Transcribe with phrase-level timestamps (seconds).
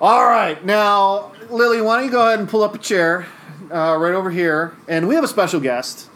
[0.00, 3.26] All right, now Lily, why don't you go ahead and pull up a chair
[3.70, 6.08] uh, right over here, and we have a special guest.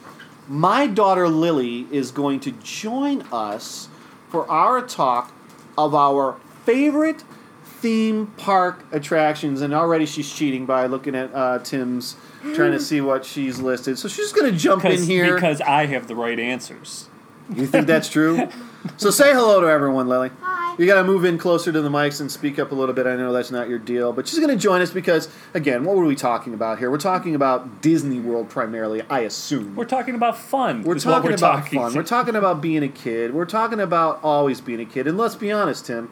[0.49, 3.91] My daughter Lily is going to join us
[4.31, 5.35] for our talk
[5.77, 7.25] of our favorite
[7.63, 12.17] theme park attractions, and already she's cheating by looking at uh, Tim's,
[12.55, 13.99] trying to see what she's listed.
[13.99, 15.35] So she's going to jump in here.
[15.35, 17.11] because I have the right answers.
[17.55, 18.49] You think that's true?
[18.97, 20.31] so say hello to everyone, Lily.
[20.41, 20.75] Hi.
[20.79, 23.07] You got to move in closer to the mics and speak up a little bit.
[23.07, 25.97] I know that's not your deal, but she's going to join us because, again, what
[25.97, 26.91] were we talking about here?
[26.91, 29.77] We're talking about Disney World primarily, I assume.
[29.77, 30.83] We're talking about fun.
[30.83, 31.79] We're talking we're about talking.
[31.79, 31.95] fun.
[31.95, 33.35] We're talking about being a kid.
[33.35, 35.07] We're talking about always being a kid.
[35.07, 36.11] And let's be honest, Tim,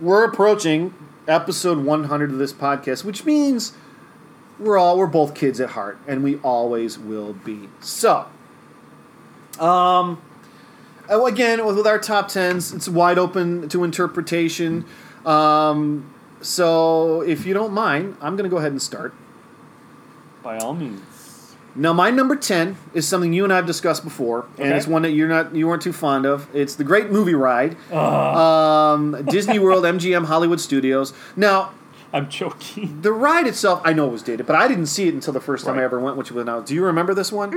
[0.00, 0.94] we're approaching
[1.26, 3.72] episode 100 of this podcast, which means
[4.58, 7.68] we're all we're both kids at heart, and we always will be.
[7.80, 8.26] So,
[9.58, 10.20] um,
[11.08, 14.84] again, with with our top tens, it's wide open to interpretation.
[15.24, 19.14] Um, so, if you don't mind, I'm going to go ahead and start.
[20.42, 21.54] By all means.
[21.74, 25.02] Now, my number ten is something you and I have discussed before, and it's one
[25.02, 26.48] that you're not you weren't too fond of.
[26.54, 31.12] It's the Great Movie Ride, Ugh, um, Disney World, MGM Hollywood Studios.
[31.36, 31.72] Now,
[32.12, 33.00] I'm joking.
[33.02, 35.40] the ride itself, I know it was dated, but I didn't see it until the
[35.40, 36.60] first time I ever went, which was now.
[36.60, 37.50] Do you remember this one?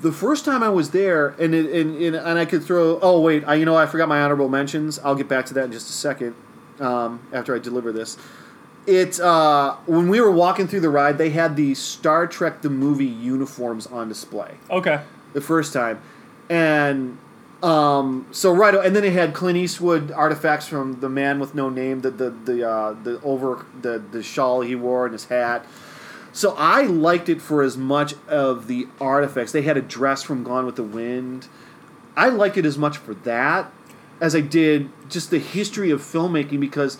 [0.00, 2.98] The first time I was there, and it, and, and and I could throw.
[3.00, 4.98] Oh wait, I you know I forgot my honorable mentions.
[5.00, 6.34] I'll get back to that in just a second.
[6.78, 8.16] Um, after I deliver this,
[8.86, 12.70] it uh, when we were walking through the ride, they had the Star Trek the
[12.70, 15.02] movie uniforms on display Okay.
[15.34, 16.00] the first time,
[16.48, 17.18] and
[17.62, 21.68] um, so right, and then it had Clint Eastwood artifacts from the Man with No
[21.68, 25.66] Name, the the the uh, the over the the shawl he wore and his hat.
[26.32, 29.52] So I liked it for as much of the artifacts.
[29.52, 31.48] They had a dress from Gone with the Wind.
[32.16, 33.72] I liked it as much for that
[34.20, 36.98] as I did just the history of filmmaking because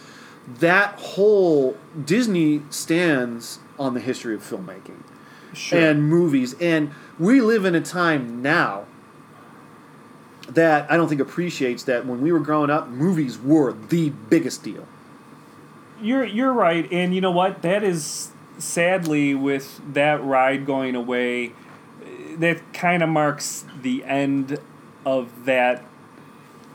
[0.58, 5.02] that whole Disney stands on the history of filmmaking
[5.52, 5.78] Sure.
[5.78, 6.54] and movies.
[6.60, 8.84] And we live in a time now
[10.48, 14.62] that I don't think appreciates that when we were growing up, movies were the biggest
[14.64, 14.86] deal.
[16.02, 17.62] You're you're right, and you know what?
[17.62, 21.52] That is sadly with that ride going away.
[22.38, 24.58] That kind of marks the end
[25.04, 25.82] of that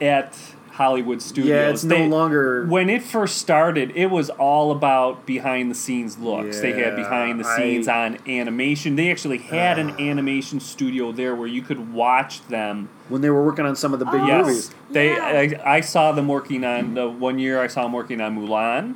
[0.01, 0.37] at
[0.71, 1.49] Hollywood Studios.
[1.49, 2.65] Yeah, it's no longer.
[2.65, 6.59] When it first started, it was all about behind the scenes looks.
[6.59, 8.97] they had behind the I- scenes on animation.
[8.97, 12.89] They actually had an animation studio there where you could watch them.
[13.07, 14.75] when they were working on some of the big Oh, Yes, movies.
[14.91, 15.09] they.
[15.11, 15.59] Yeah.
[15.65, 17.61] I, I saw them working on the one year.
[17.61, 18.95] I saw them working on Mulan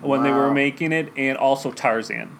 [0.00, 2.36] when they were making it, and also Tarzan,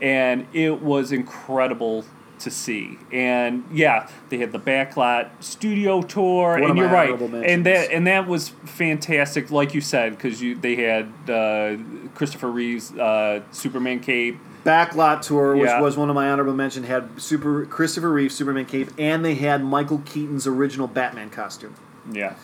[0.00, 2.04] and it was incredible
[2.40, 2.98] to see.
[3.12, 7.90] And yeah, they had the backlot studio tour, One and you're right, honorable and that
[7.90, 11.76] and that was fantastic, like you said, because you they had uh,
[12.14, 14.38] Christopher Reeve's uh, Superman cape.
[14.64, 15.80] Backlot Tour, which Yeah.
[15.80, 19.64] was one of my honorable mention, had Super Christopher Reeve, Superman cape, and they had
[19.64, 21.74] Michael Keaton's original Batman costume.
[22.12, 22.34] Yeah,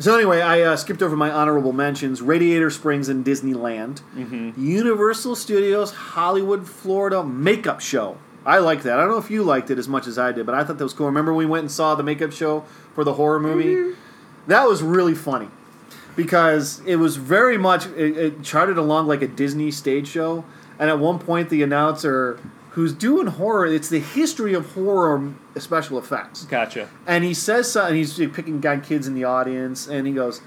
[0.00, 4.50] So anyway, I uh, skipped over my honorable mentions: Radiator Springs and Disneyland, Mm-hmm.
[4.64, 8.16] Universal Studios Hollywood, Florida makeup show.
[8.46, 8.98] I like that.
[8.98, 10.78] I don't know if you liked it as much as I did, but I thought
[10.78, 11.06] that was cool.
[11.06, 12.60] Remember we went and saw the makeup show
[12.94, 13.94] for the horror movie?
[14.46, 15.48] That was really funny
[16.16, 20.44] because it was very much it, it charted along like a Disney stage show,
[20.78, 22.38] and at one point the announcer.
[22.78, 23.66] Who's doing horror?
[23.66, 26.88] It's the history of horror special effects gotcha.
[27.08, 27.96] and he says something.
[27.96, 30.42] He's picking on kids in the audience, and he goes,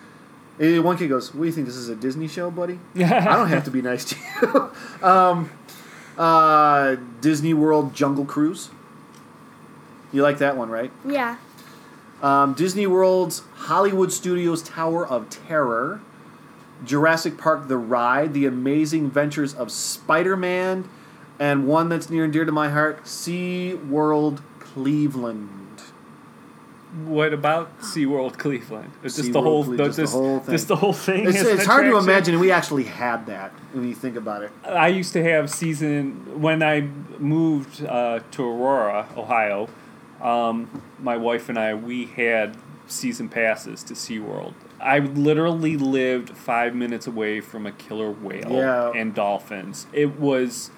[0.58, 1.68] one kid goes, "What do you think?
[1.68, 2.80] This is a Disney show, buddy?
[2.96, 4.72] I don't have to be nice to you."
[5.06, 5.52] um,
[6.18, 8.70] uh, Disney World Jungle Cruise.
[10.14, 10.94] You like that one, right?
[11.06, 11.36] Yeah.
[12.22, 16.00] Um, Disney World's Hollywood Studios Tower of Terror,
[16.86, 20.88] Jurassic Park The Ride, The Amazing Ventures of Spider Man,
[21.42, 25.50] and one that's near and dear to my heart, Sea World Cleveland.
[27.06, 28.92] What about SeaWorld Cleveland?
[29.02, 30.52] It's just the whole, Cle- the, just the whole thing.
[30.54, 31.26] just the whole thing.
[31.26, 34.52] It's, it's hard to imagine we actually had that when you think about it.
[34.66, 36.82] I used to have season when I
[37.18, 39.70] moved uh, to Aurora, Ohio.
[40.22, 44.54] Um, my wife and I we had season passes to SeaWorld.
[44.82, 48.92] I literally lived five minutes away from a killer whale Yeah.
[48.94, 49.88] and dolphins.
[49.94, 50.72] It was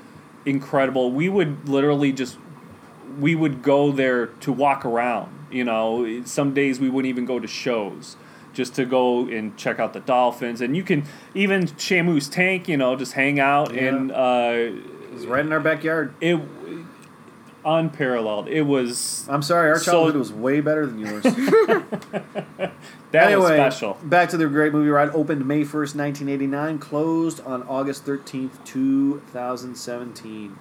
[0.45, 1.11] incredible.
[1.11, 2.37] We would literally just
[3.19, 5.31] we would go there to walk around.
[5.51, 8.15] You know, some days we wouldn't even go to shows
[8.53, 10.61] just to go and check out the dolphins.
[10.61, 11.05] And you can
[11.35, 12.67] even Shamu's tank.
[12.67, 13.83] You know, just hang out Yeah.
[13.87, 16.13] and uh, It was right in our backyard.
[16.21, 16.39] it.
[17.65, 18.47] Unparalleled.
[18.47, 21.23] It was I'm sorry, our So- childhood was way better than yours.
[21.23, 22.71] that
[23.13, 23.97] anyway, was special.
[24.03, 25.09] back to the great movie ride.
[25.09, 26.79] Opened May 1st, 1989.
[26.79, 30.57] Closed on August 13th, 2017.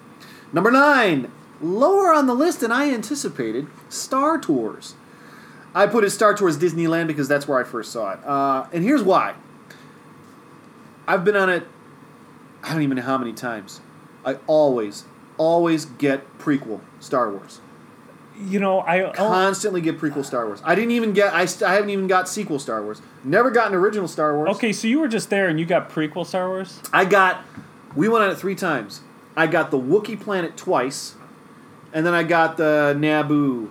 [0.53, 3.67] Number nine, lower on the list than I anticipated.
[3.89, 4.95] Star Tours.
[5.75, 8.19] I put it Star Tours Disneyland because that's where I first saw it.
[8.25, 9.35] Uh, and here's why.
[11.07, 11.67] I've been on it.
[12.63, 13.81] I don't even know how many times.
[14.25, 15.05] I always,
[15.39, 17.61] always get prequel Star Wars.
[18.41, 20.61] You know, I Constantly get prequel Star Wars.
[20.65, 21.33] I didn't even get.
[21.33, 23.01] I, st- I haven't even got sequel Star Wars.
[23.23, 24.57] Never gotten original Star Wars.
[24.57, 24.73] okay.
[24.73, 26.81] So you were just there and you got prequel Star Wars.
[26.93, 27.45] I got.
[27.95, 29.03] We went on it three times.
[29.37, 31.15] I got the Wookiee planet twice,
[31.93, 33.69] and then I got the Naboo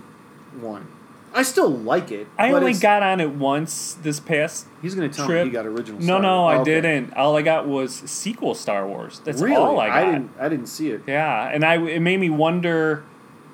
[0.59, 0.87] one.
[1.33, 2.27] I still like it.
[2.37, 5.43] I only got on it once this past He's gonna tell trip.
[5.45, 5.99] me he got original.
[5.99, 6.53] No, Star no, Wars.
[6.53, 6.81] I Oh, okay.
[6.81, 7.13] didn't.
[7.13, 9.21] All I got was sequel Star Wars.
[9.23, 9.55] That's really?
[9.55, 10.05] all I got.
[10.11, 10.31] didn't.
[10.39, 11.03] I didn't see it.
[11.07, 13.03] Yeah, and I it made me wonder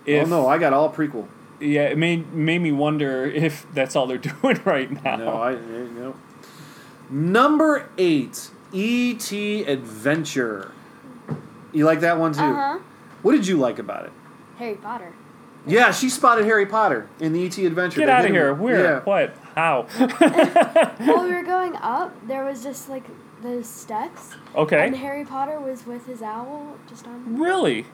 [0.05, 1.27] if oh no, I got all prequel.
[1.59, 5.15] yeah, it made made me wonder if that's all they're doing right now.
[5.17, 6.15] No, I no.
[7.09, 9.63] Number eight, E.T.
[9.63, 10.71] Adventure.
[11.71, 12.41] You like that one too?
[12.41, 12.79] Uh huh.
[13.21, 14.11] What did you like about it?
[14.57, 15.13] Harry Potter.
[15.67, 17.65] Yeah, she spotted Harry Potter in the E.T.
[17.65, 17.99] Adventure.
[17.99, 18.53] Get out of here!
[18.53, 18.83] Where?
[18.83, 18.99] Yeah.
[19.01, 19.35] What?
[19.55, 19.83] How?
[20.99, 23.03] While we were going up, there was just like
[23.41, 24.87] the steps, Okay.
[24.87, 24.95] and.
[24.95, 27.37] Harry Potter was with his owl just on.
[27.37, 27.79] Really?
[27.79, 27.85] Yeah.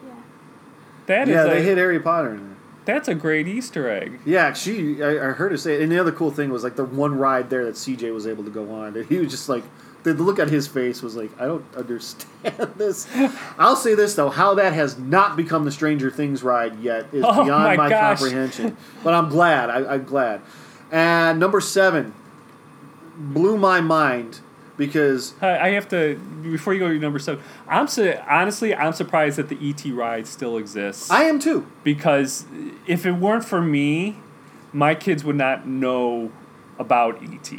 [1.08, 2.58] That is Yeah, a, they hit Harry Potter in there.
[2.86, 4.20] that's a great Easter egg.
[4.26, 5.04] Yeah, she.
[5.04, 5.82] I, I heard her say it.
[5.82, 8.44] And the other cool thing was like the one ride there that CJ was able
[8.46, 8.96] to go on.
[8.96, 9.64] And he was just like,
[10.04, 12.28] the look on his face was like, I don't understand
[12.78, 13.08] this.
[13.58, 17.24] I'll say this though, how that has not become the Stranger Things ride yet is
[17.26, 18.76] Oh, beyond my my, comprehension.
[19.04, 19.70] But I'm glad.
[19.70, 20.42] I, I'm glad.
[20.92, 22.14] And number seven
[23.18, 24.40] blew my mind
[24.76, 27.44] because I I have to before you go to number seven.
[27.68, 31.66] I'm su- honestly I'm surprised that the ET ride still exists I am too.
[31.84, 32.46] because
[32.88, 34.18] if it weren't for me,
[34.74, 36.32] my kids would not know
[36.80, 37.52] about ET.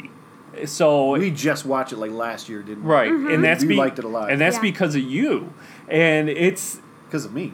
[0.65, 2.89] So We just watched it like last year, didn't we?
[2.91, 3.41] right, and mm-hmm.
[3.41, 4.29] that's We be- liked it a lot.
[4.31, 4.61] and that's Yeah.
[4.61, 5.53] because of you,
[5.89, 7.53] and it's Because of me.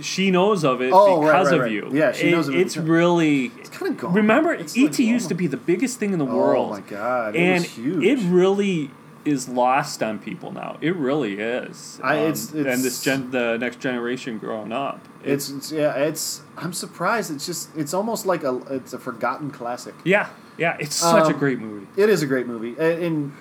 [0.00, 1.90] she knows of it Oh, right, because right, of you.
[1.92, 4.12] Yeah, she It- knows of it It's really It's kind of gone.
[4.14, 6.68] remember It's ET like used to be the biggest thing in the oh, world.
[6.68, 7.34] Oh my god!
[7.36, 8.04] It and was huge.
[8.04, 8.90] it really
[9.24, 10.76] is lost on people now.
[10.80, 11.98] It really is.
[12.02, 15.00] Um, I- it's- and it's- this gen, the next generation growing up.
[15.22, 15.94] It's, it's yeah.
[15.94, 17.30] It's I'm surprised.
[17.30, 19.94] It's just it's almost like a it's a forgotten classic.
[20.04, 20.28] yeah,
[20.58, 20.76] yeah.
[20.78, 21.86] It's such a Um, great movie.
[21.96, 23.32] It is a great movie, and, and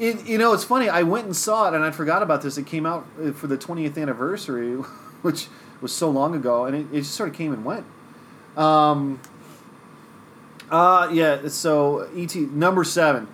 [0.00, 0.88] it, you know it's funny.
[0.88, 2.58] I went and saw it, and I forgot about this.
[2.58, 4.72] It came out uh, for the 20th anniversary,
[5.22, 5.46] which
[5.80, 7.84] was so long ago, and it, it just sort of came and went.
[8.56, 9.20] Um.
[10.70, 11.48] Uh yeah.
[11.48, 13.28] So ET number seven.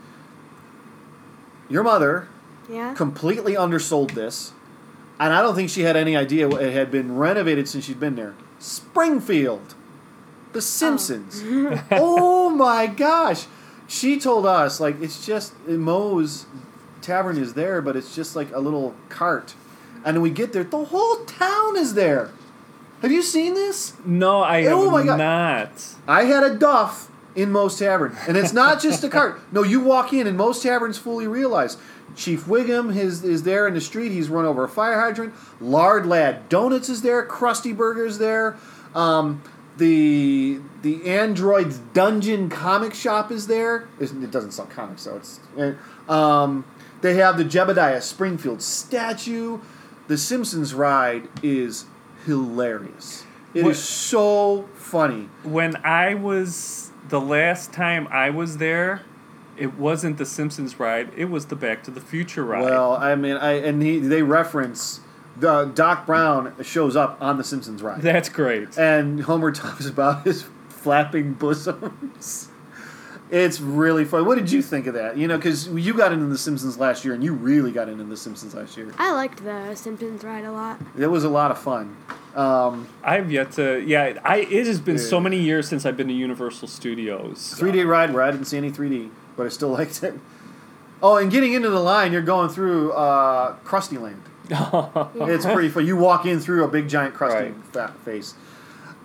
[1.68, 2.28] Your mother
[2.68, 2.94] Yeah.
[2.94, 4.52] completely undersold this,
[5.18, 8.00] and I don't think she had any idea what- it had been renovated since she'd
[8.00, 8.34] been there.
[8.58, 9.74] Springfield,
[10.52, 10.60] The oh.
[10.60, 11.42] Simpsons.
[11.90, 13.46] Oh, my gosh!
[13.88, 16.46] She told us like it's just Moe's
[17.02, 19.54] Tavern is there, but it's just like a little cart,
[20.04, 22.30] and then we get there, the whole town is there.
[23.02, 23.92] Have you seen this?
[24.06, 25.18] No, I Oh have my God.
[25.18, 25.70] not.
[26.08, 28.16] I had a Duff in most taverns.
[28.28, 29.40] and it's not just a cart.
[29.52, 31.76] No, you walk in, and Moe's Tavern's fully realize
[32.16, 34.12] Chief Wiggum is, is there in the street.
[34.12, 35.34] He's run over a fire hydrant.
[35.60, 37.26] Lard Lad Donuts is there.
[37.26, 38.56] Krusty Burger's there.
[38.94, 39.42] Um,
[39.76, 43.88] the the Android's Dungeon comic shop is there.
[43.98, 45.40] It doesn't sell comics, so it's.
[45.58, 45.72] eh,
[46.08, 46.64] Um,
[47.00, 49.58] they have the Jebediah Springfield statue.
[50.06, 51.86] The Simpsons ride is
[52.24, 53.24] hilarious.
[53.52, 55.28] It is What- so funny.
[55.42, 59.02] When I was the last time I was there,
[59.56, 61.10] it wasn't the Simpsons ride.
[61.16, 62.62] It was the Back to the Future ride.
[62.64, 65.00] Well, I mean, I and he they reference
[65.36, 68.76] the Doc Brown shows up on the Simpsons ride, that's great.
[68.78, 72.48] and Homer talks about his flapping bosoms.
[73.34, 74.26] It's really fun.
[74.26, 75.16] What did you think of that?
[75.16, 78.04] You know, because you got into the Simpsons last year, and you really got into
[78.04, 78.94] the Simpsons last year.
[78.96, 80.78] I liked the Simpsons ride a lot.
[80.96, 81.96] It was a lot of fun.
[82.36, 83.80] Um, I've yet to.
[83.84, 84.38] Yeah, I.
[84.42, 87.56] It has been so many years since I've been to Universal Studios.
[87.58, 90.14] 3D ride where I didn't see any 3D, but I still liked it.
[91.02, 94.22] Oh, and getting into the line, you're going through uh, Krusty Land.
[95.28, 95.86] It's pretty fun.
[95.86, 97.54] You walk in through a big giant Krusty Right.
[97.72, 98.34] fat face.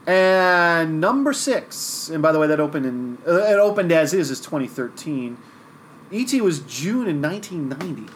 [0.09, 4.31] And number six, and by the way, that opened in uh, it opened as is
[4.31, 5.37] is 2013.
[6.11, 8.11] ET was June in 1990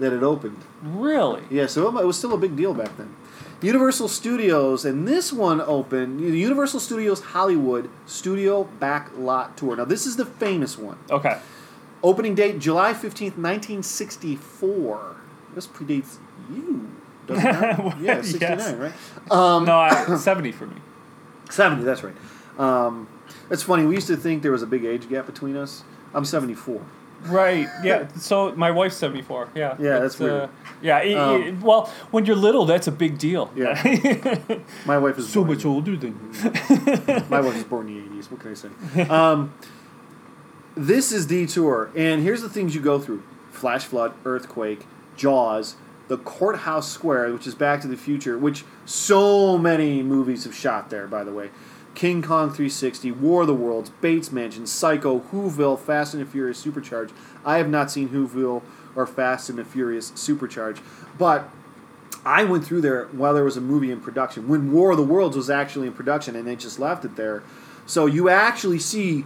[0.00, 0.56] that it opened.
[0.82, 1.42] really?
[1.50, 3.14] Yeah, so it was still a big deal back then.
[3.60, 9.76] Universal Studios, and this one opened the Universal Studios Hollywood Studio Back Lot Tour.
[9.76, 10.96] Now this is the famous one.
[11.10, 11.38] Okay.
[12.02, 15.16] Opening date July 15th, 1964.
[15.54, 16.16] This predates
[16.50, 16.90] you.
[17.26, 18.00] Does it count?
[18.00, 18.30] yeah, Yes.
[18.30, 18.92] 69, right?
[19.30, 20.76] Um, no, I, seventy for me.
[21.54, 22.14] 70, that's right.
[22.58, 23.08] Um,
[23.50, 25.82] it's funny, we used to think there was a big age gap between us.
[26.12, 26.80] I'm 74.
[27.26, 27.66] Right.
[27.82, 28.06] Yeah.
[28.16, 29.48] So my wife's seventy four.
[29.54, 29.76] Yeah.
[29.80, 30.42] Yeah, that's weird.
[30.42, 30.48] Uh,
[30.82, 30.98] yeah.
[30.98, 33.50] it- Um, it- well, when you're little, that's a big deal.
[33.56, 33.80] Yeah.
[34.84, 37.22] My wife is so born- much older than you.
[37.30, 38.30] My wife was born in the 80s.
[38.30, 39.08] What can I say?
[39.08, 39.54] Um,
[40.76, 44.84] this is Detour, and here's the things you go through Flash Flood, Earthquake,
[45.16, 45.76] Jaws,
[46.08, 50.90] the Courthouse Square, which is Back to the Future, which so many movies have shot
[50.90, 51.50] there, by the way.
[51.94, 56.64] King Kong 360, War of the Worlds, Bates Mansion, Psycho, Whoville, Fast and the Furious
[56.64, 57.12] Supercharge.
[57.44, 58.62] I have not seen Whoville
[58.96, 60.80] or Fast and the Furious Supercharge,
[61.18, 61.48] but
[62.26, 64.48] I went through there while there was a movie in production.
[64.48, 67.42] When War of the Worlds was actually in production, and they just left it there.
[67.86, 69.24] So you actually see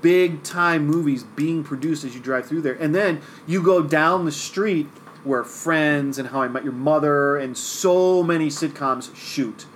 [0.00, 4.24] big time movies being produced as you drive through there, and then you go down
[4.24, 4.86] the street
[5.26, 9.66] where Friends and How I Met Your Mother and so many sitcoms shoot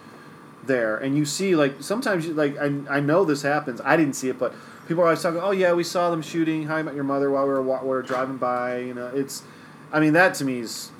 [0.64, 3.80] there, and you see like sometimes you, like I, I know this happens.
[3.84, 4.54] I didn't see it, but
[4.86, 5.40] people are always talking.
[5.40, 7.82] Oh yeah, we saw them shooting How I Met Your Mother while we were wa-
[7.82, 8.78] we were driving by.
[8.78, 9.42] You know, it's.
[9.92, 10.92] I mean, that to me is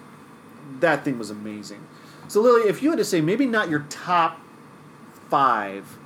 [0.80, 1.86] that thing was amazing.
[2.26, 4.40] So Lily, if you had to say maybe not your top
[5.28, 5.96] five,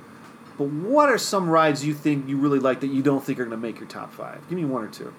[0.57, 3.45] but what are some rides you think you really like that you don't think are
[3.45, 4.47] going to make your top five?
[4.49, 5.13] Give me one or two.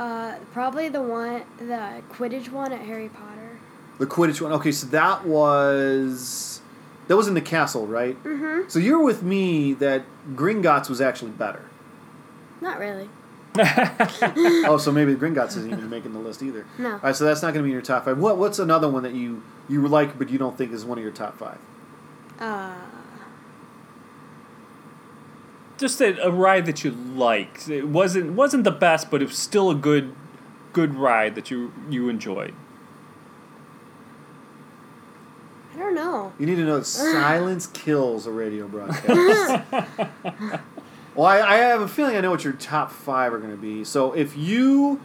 [0.00, 3.58] Uh, probably the one, the Quidditch one at Harry Potter.
[3.98, 4.50] The Quidditch one.
[4.52, 6.62] Okay, so that was
[7.06, 8.16] that was in the castle, right?
[8.24, 8.70] Mm-hmm.
[8.70, 11.66] So you're with me that Gringotts was actually better.
[12.62, 13.10] Not really.
[13.58, 16.64] oh, so maybe Gringotts isn't even making the list either.
[16.78, 16.92] No.
[16.92, 18.16] All right, so that's not going to be in your top five.
[18.16, 21.04] What What's another one that you you like but you don't think is one of
[21.04, 21.58] your top five?
[22.38, 22.72] Uh,
[25.80, 27.70] Just a, a ride that you liked.
[27.70, 30.14] It wasn't wasn't the best, but it was still a good
[30.74, 32.54] good ride that you you enjoyed.
[35.74, 36.34] I don't know.
[36.38, 39.06] You need to know that silence kills a radio broadcast.
[41.14, 43.56] well, I, I have a feeling I know what your top five are going to
[43.56, 43.84] be.
[43.84, 45.00] So if you,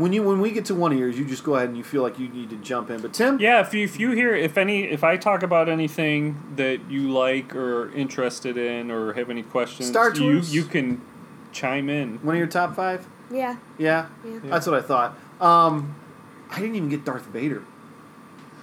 [0.00, 1.84] when you when we get to one of yours, you just go ahead and you
[1.84, 3.00] feel like you need to jump in.
[3.00, 6.40] But Tim, Yeah, if you if you hear if any if I talk about anything
[6.56, 10.54] that you like or interested in or have any questions, Star you Tours?
[10.54, 11.00] you can
[11.52, 12.18] chime in.
[12.24, 13.06] one of your top five?
[13.30, 13.56] Yeah.
[13.78, 14.38] Yeah, Yeah.
[14.44, 15.16] that's what I thought.
[15.40, 15.94] Um,
[16.50, 17.62] I didn't even get Darth Vader.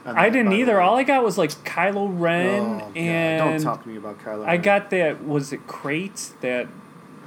[0.05, 0.75] on I that, didn't by the either.
[0.77, 0.83] way.
[0.83, 2.97] All I got was like Kylo Ren Oh, God.
[2.97, 4.39] and don't talk to me about Kylo.
[4.41, 4.49] Ren.
[4.49, 4.61] I Ren.
[4.61, 5.25] got that.
[5.25, 6.31] Was it Crait?
[6.41, 6.67] That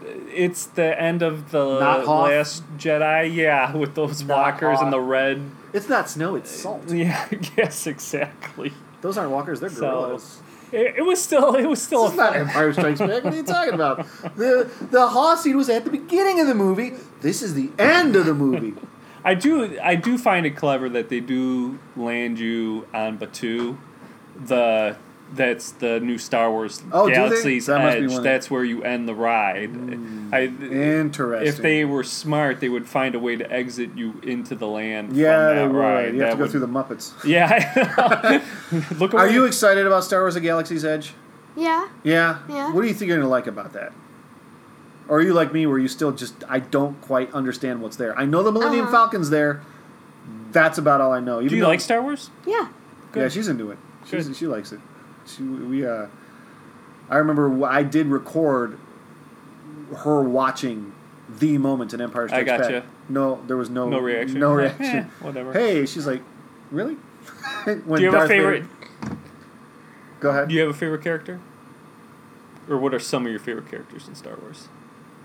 [0.03, 3.35] it's the end of the Last Jedi.
[3.35, 4.85] Yeah, with those Not walkers Hoth.
[4.85, 5.43] and the red.
[5.73, 6.35] It's not snow.
[6.37, 6.83] It's salt.
[6.91, 7.29] Yeah.
[7.57, 7.87] Yes.
[7.87, 8.73] Exactly.
[9.03, 9.61] Those aren't walkers.
[9.61, 10.21] They're So-
[10.73, 11.55] It, it was still.
[11.57, 12.05] It was still.
[12.05, 13.25] This is not Empire Strikes Back.
[13.25, 14.07] What are you talking about?
[14.37, 16.93] The the Hoth scene was at the beginning of the movie.
[17.23, 18.75] This is the end of the movie.
[19.25, 19.79] I do.
[19.83, 23.77] I do find it clever that they do land you on Batuu.
[24.47, 24.97] The
[25.33, 27.09] that's the new Star Wars Oh.
[27.09, 28.17] Galaxy's That Edge.
[28.19, 29.71] That's where you end the ride.
[30.33, 31.47] I, Interesting.
[31.49, 35.17] if they were smart, they would find a way to exit you into the land.
[35.17, 35.79] yeah, from they that would.
[35.79, 36.15] ride.
[36.15, 37.25] You have That to go would- through the Muppets.
[37.25, 38.43] Yeah.
[38.99, 39.15] Look.
[39.15, 41.15] Are you excited about Star Wars: The Galaxy's Edge?
[41.57, 41.89] Yeah.
[42.03, 42.39] Yeah.
[42.49, 42.73] Yeah.
[42.73, 43.93] What do you think you're gonna like about that?
[45.09, 48.17] Or are you like me, where you still just I don't quite understand what's there?
[48.19, 48.93] I know the Millennium Uh-huh.
[48.97, 49.61] Falcon's there.
[50.53, 51.39] That's about all I know.
[51.39, 52.31] Even Do you though- like Star Wars?
[52.47, 52.69] Yeah.
[53.15, 53.79] Yeah, she's into it.
[54.07, 54.79] She's, she likes it.
[55.27, 56.07] She we uh,
[57.09, 58.79] I remember I did record
[59.99, 60.93] her watching
[61.29, 62.61] the moment in Empire Strikes Back.
[62.61, 62.85] gotcha.
[63.09, 64.39] No, there was no No reaction.
[64.41, 64.85] No reaction.
[64.87, 65.53] eh, whatever.
[65.53, 66.23] Hey, she's like,
[66.71, 66.95] really?
[67.65, 68.63] when Do you have Darth a favorite?
[69.03, 69.17] Vader-
[70.21, 70.49] Go ahead.
[70.49, 71.41] Do you have a favorite character?
[72.69, 74.69] Or what are some of your favorite characters in Star Wars?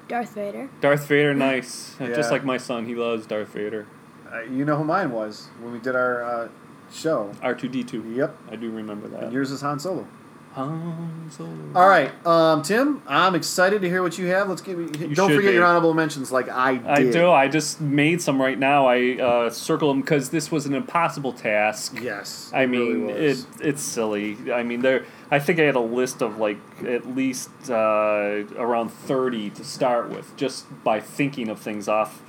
[0.07, 0.69] Darth Vader.
[0.81, 1.95] Darth Vader, nice.
[1.99, 2.07] Yeah.
[2.15, 3.87] Just like my son, he loves Darth Vader.
[4.31, 6.47] Uh, you know who mine was when we did our uh,
[6.95, 7.31] show.
[7.41, 8.03] R two D two.
[8.13, 8.35] Yep.
[8.49, 9.23] I do remember that.
[9.25, 10.07] And yours is Han Solo.
[10.53, 11.49] Han Solo.
[11.75, 13.01] All right, um, Tim.
[13.07, 14.47] I'm excited to hear what you have.
[14.47, 14.77] Let's give.
[14.77, 15.55] Me, don't forget be.
[15.55, 16.87] your honorable mentions, like I did.
[16.87, 17.29] I do.
[17.29, 18.85] I just made some right now.
[18.87, 21.99] I uh, circle them because this was an impossible task.
[22.01, 22.51] Yes.
[22.53, 23.41] I really mean, was.
[23.41, 24.37] it it's silly.
[24.49, 25.05] I mean, there.
[25.29, 30.09] I think I had a list of like at least uh, around thirty to start
[30.09, 32.21] with, just by thinking of things off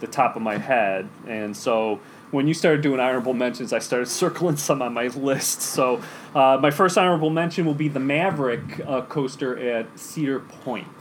[0.00, 1.08] the top of my head.
[1.26, 2.00] And so
[2.34, 5.62] when you started doing honorable mentions, I started circling some on my list.
[5.62, 6.02] So
[6.34, 11.00] uh, my first honorable mention will be the Maverick uh, coaster at Cedar Point.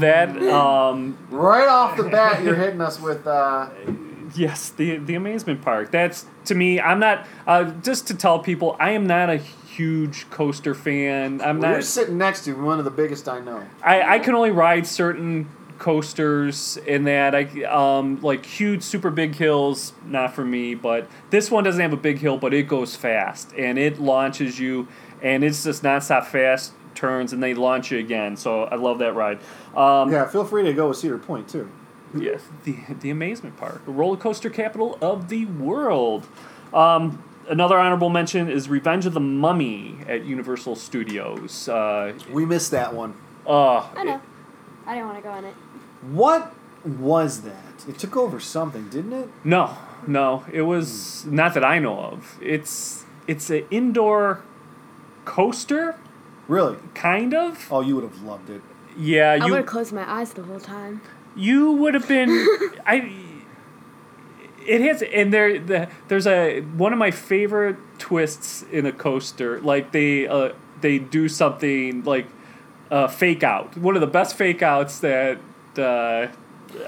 [0.00, 3.26] That um, Right off the bat, you're hitting us with.
[3.26, 3.68] Uh,
[4.36, 5.90] Yes, the the amazement park.
[5.90, 6.80] That's to me.
[6.80, 8.76] I'm not uh, just to tell people.
[8.78, 11.40] I am not a huge coaster fan.
[11.40, 13.66] I'm well, you're sitting next to one of the biggest I know.
[13.82, 15.48] I, I can only ride certain
[15.80, 21.50] coasters in that I um like huge super big hills not for me but this
[21.50, 24.86] one doesn't have a big hill but it goes fast and it launches you
[25.22, 29.14] and it's just nonstop fast turns and they launch you again so I love that
[29.14, 29.38] ride
[29.76, 31.70] um, Yeah, feel free to go with Cedar Point too.
[32.14, 36.26] Yes, the the amazement park, the roller coaster capital of the world.
[36.74, 41.68] Um, another honorable mention is Revenge of the Mummy at Universal Studios.
[41.68, 43.14] Uh, We missed that one.
[43.46, 44.20] uh, I know.
[44.86, 45.54] I didn't want to go on it.
[46.02, 46.52] What
[46.84, 47.84] was that?
[47.88, 49.28] It took over something, didn't it?
[49.44, 49.76] no,
[50.06, 52.38] no, it was not that I know of.
[52.40, 54.42] It's it's an indoor
[55.24, 55.96] coaster,
[56.48, 56.76] Really?
[56.94, 57.68] kind of.
[57.70, 58.62] Oh, you would have loved it.
[58.98, 59.40] Yeah, you.
[59.42, 61.00] I would you have closed my eyes the whole time.
[61.36, 62.28] you would have been
[62.86, 63.12] i
[64.66, 69.60] it has and there the, there's a one of my favorite twists in a coaster
[69.60, 72.26] like they uh, they do something like
[72.90, 75.38] uh, fake out one of the best fake outs that
[75.78, 76.28] uh,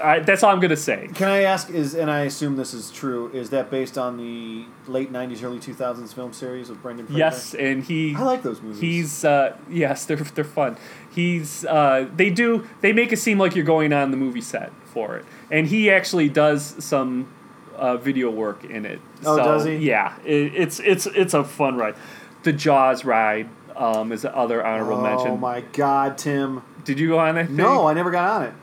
[0.01, 1.69] I, that's all i'm gonna say Can I ask?
[1.69, 3.29] Is and I assume this is true.
[3.33, 7.19] Is that based on the late '90s, early 2000s film series with Brendan Fraser?
[7.19, 8.79] yes and he I like those movies.
[8.79, 10.77] He's uh, yes, they're they're fun.
[11.13, 14.71] He's uh, they do they make it seem like you're going on the movie set
[14.85, 17.33] for it, and he actually does some
[17.75, 19.01] uh, video work in it.
[19.25, 19.75] Oh, So, does he?
[19.77, 21.95] Yeah, it, it's it's it's a fun ride.
[22.43, 25.27] The Jaws ride um, is the other honorable oh mention.
[25.27, 26.63] Oh my God, Tim!
[26.85, 27.47] Did you go on that?
[27.47, 27.57] Thing?
[27.57, 28.53] No, I never got on it.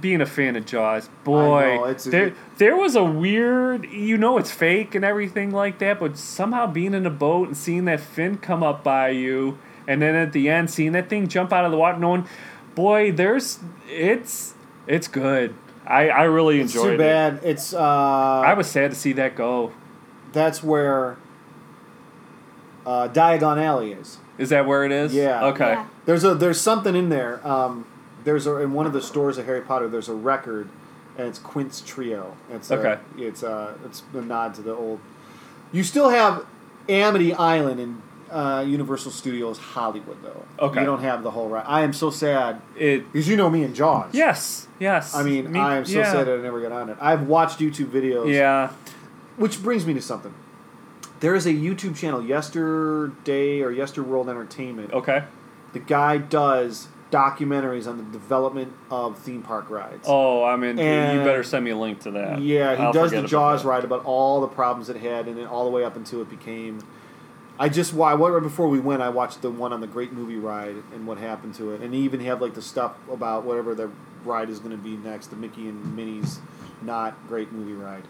[0.00, 3.84] Being a fan of Jaws, boy, know, it's a- there there was a weird.
[3.90, 7.56] You know, it's fake and everything like that, but somehow being in a boat and
[7.56, 11.28] seeing that fin come up by you, and then at the end seeing that thing
[11.28, 12.26] jump out of the water, knowing,
[12.74, 13.58] boy, there's
[13.88, 14.54] it's
[14.86, 15.54] it's good.
[15.86, 16.98] I I really It's enjoyed too it.
[16.98, 17.40] bad.
[17.42, 17.80] It's uh.
[17.80, 19.72] I was sad to see that go.
[20.32, 21.16] That's where.
[22.86, 24.18] Uh, Diagon Alley is.
[24.38, 25.12] Is that where it is?
[25.12, 25.46] Yeah.
[25.46, 25.72] Okay.
[25.72, 25.86] Yeah.
[26.06, 27.46] There's a there's something in there.
[27.46, 27.86] Um,
[28.28, 29.88] there's a in one of the stores of Harry Potter.
[29.88, 30.68] There's a record,
[31.16, 32.36] and it's Quint's Trio.
[32.50, 33.00] It's a, Okay.
[33.16, 35.00] It's a it's a nod to the old.
[35.72, 36.44] You still have
[36.90, 40.44] Amity Island in uh, Universal Studios Hollywood though.
[40.60, 40.80] Okay.
[40.80, 41.64] You don't have the whole ride.
[41.66, 43.10] I am so sad It.
[43.10, 44.10] because you know me and Jaws.
[44.12, 44.68] Yes.
[44.78, 45.14] Yes.
[45.14, 46.12] I mean, Me- I am so yeah.
[46.12, 46.98] sad that I never got on it.
[47.00, 48.30] I've watched YouTube videos.
[48.32, 48.72] Yeah.
[49.38, 50.34] Which brings me to something.
[51.20, 54.92] There is a YouTube channel, Yesterday or Yesterworld Entertainment.
[54.92, 55.24] Okay.
[55.72, 60.04] The guy does documentaries on the development of theme park rides.
[60.06, 62.40] Oh, I mean, you better send me a link to that.
[62.40, 65.46] yeah, he I'll does the Jaws ride about all the problems it had, and then
[65.46, 66.80] all the way up until it became.
[67.60, 70.36] I just why right before we went, I watched the one on the Great Movie
[70.36, 73.74] Ride and what happened to it, and they even have like the stuff about whatever
[73.74, 73.90] the
[74.24, 76.40] ride is going to be next, the Mickey and Minnie's
[76.82, 78.04] not Great Movie Ride.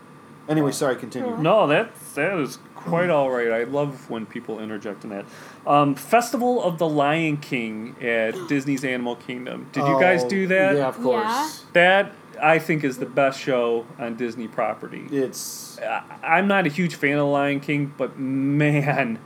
[0.49, 1.37] Anyway, sorry, continue.
[1.37, 3.51] No, that that is quite all right.
[3.51, 5.27] I love when people interject in that.
[5.67, 9.69] Um, Festival of the Lion King at Disney's Animal Kingdom.
[9.73, 10.77] Did you guys Oh, do that?
[10.77, 11.65] Yeah, of course.
[11.75, 15.07] That I think is the best show on Disney property.
[15.11, 19.19] It's I- I'm not a huge fan of Lion King, but man,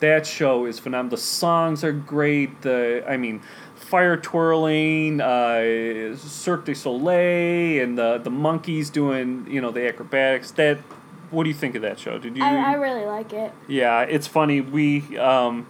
[0.00, 1.16] that show is phenomenal.
[1.16, 2.60] The songs are great.
[2.62, 3.40] The I mean,
[3.88, 10.50] fire twirling, uh, Cirque du Soleil, and the the monkeys doing you know the acrobatics.
[10.52, 10.78] That
[11.30, 12.18] what do you think of that show?
[12.18, 12.44] Did you?
[12.44, 13.52] I, I really like it.
[13.66, 14.60] yeah, it's funny.
[14.60, 15.66] We um,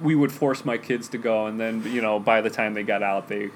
[0.00, 2.82] we would force my kids to go, and then you know by the time they
[2.82, 3.50] got out, they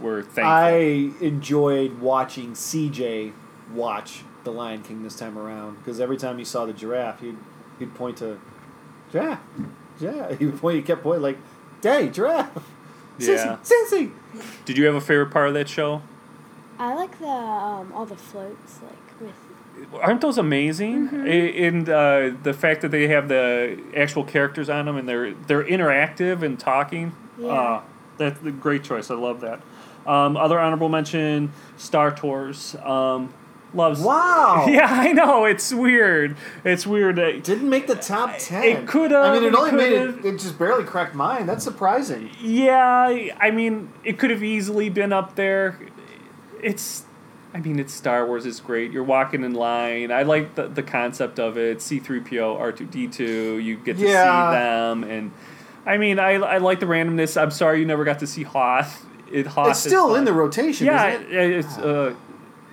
[0.00, 0.44] were thankful.
[0.44, 3.32] I enjoyed watching CJ
[3.72, 7.36] watch The Lion King this time around because every time he saw the giraffe, he'd
[7.78, 8.38] he'd point to
[9.10, 9.40] giraffe,
[10.00, 10.34] yeah.
[10.38, 10.76] He would point.
[10.76, 11.38] He kept pointing like,
[11.82, 12.62] "Hey, giraffe,
[13.18, 13.58] Yeah.
[13.62, 16.02] Cincy, Cincy." Did you have a favorite part of that show?
[16.78, 19.34] I like the um, all the floats like with
[20.00, 21.08] aren't those amazing?
[21.08, 21.64] Mm-hmm.
[21.64, 25.64] And uh, the fact that they have the actual characters on them and they're they're
[25.64, 27.14] interactive and talking.
[27.38, 27.48] Yeah.
[27.48, 27.82] Uh,
[28.18, 29.10] that's a great choice.
[29.10, 29.60] I love that.
[30.06, 32.76] Um, other honorable mention: Star Tours.
[32.76, 33.32] Um,
[33.74, 34.00] loves.
[34.00, 34.66] Wow.
[34.68, 36.36] Yeah, I know it's weird.
[36.64, 37.16] It's weird.
[37.16, 38.62] That, Didn't make the top ten.
[38.64, 40.24] It could've, I mean, it it only made it.
[40.24, 41.46] It just barely cracked mine.
[41.46, 42.30] That's surprising.
[42.40, 45.78] yeah, I mean, it could have easily been up there.
[46.62, 47.04] It's.
[47.54, 48.44] I mean, it's Star Wars.
[48.44, 48.92] It's great.
[48.92, 50.12] You're walking in line.
[50.12, 51.80] I like the, the concept of it.
[51.80, 53.64] C-3PO, R2-D2.
[53.64, 54.50] You get to Yeah.
[54.50, 55.30] see them, and
[55.86, 57.40] I mean, I, I like the randomness.
[57.40, 59.06] I'm sorry you never got to see Hoth.
[59.32, 59.70] It Hoth.
[59.70, 60.86] It's still in the rotation.
[60.86, 61.32] Yeah, isn't it?
[61.32, 62.14] it- it's uh,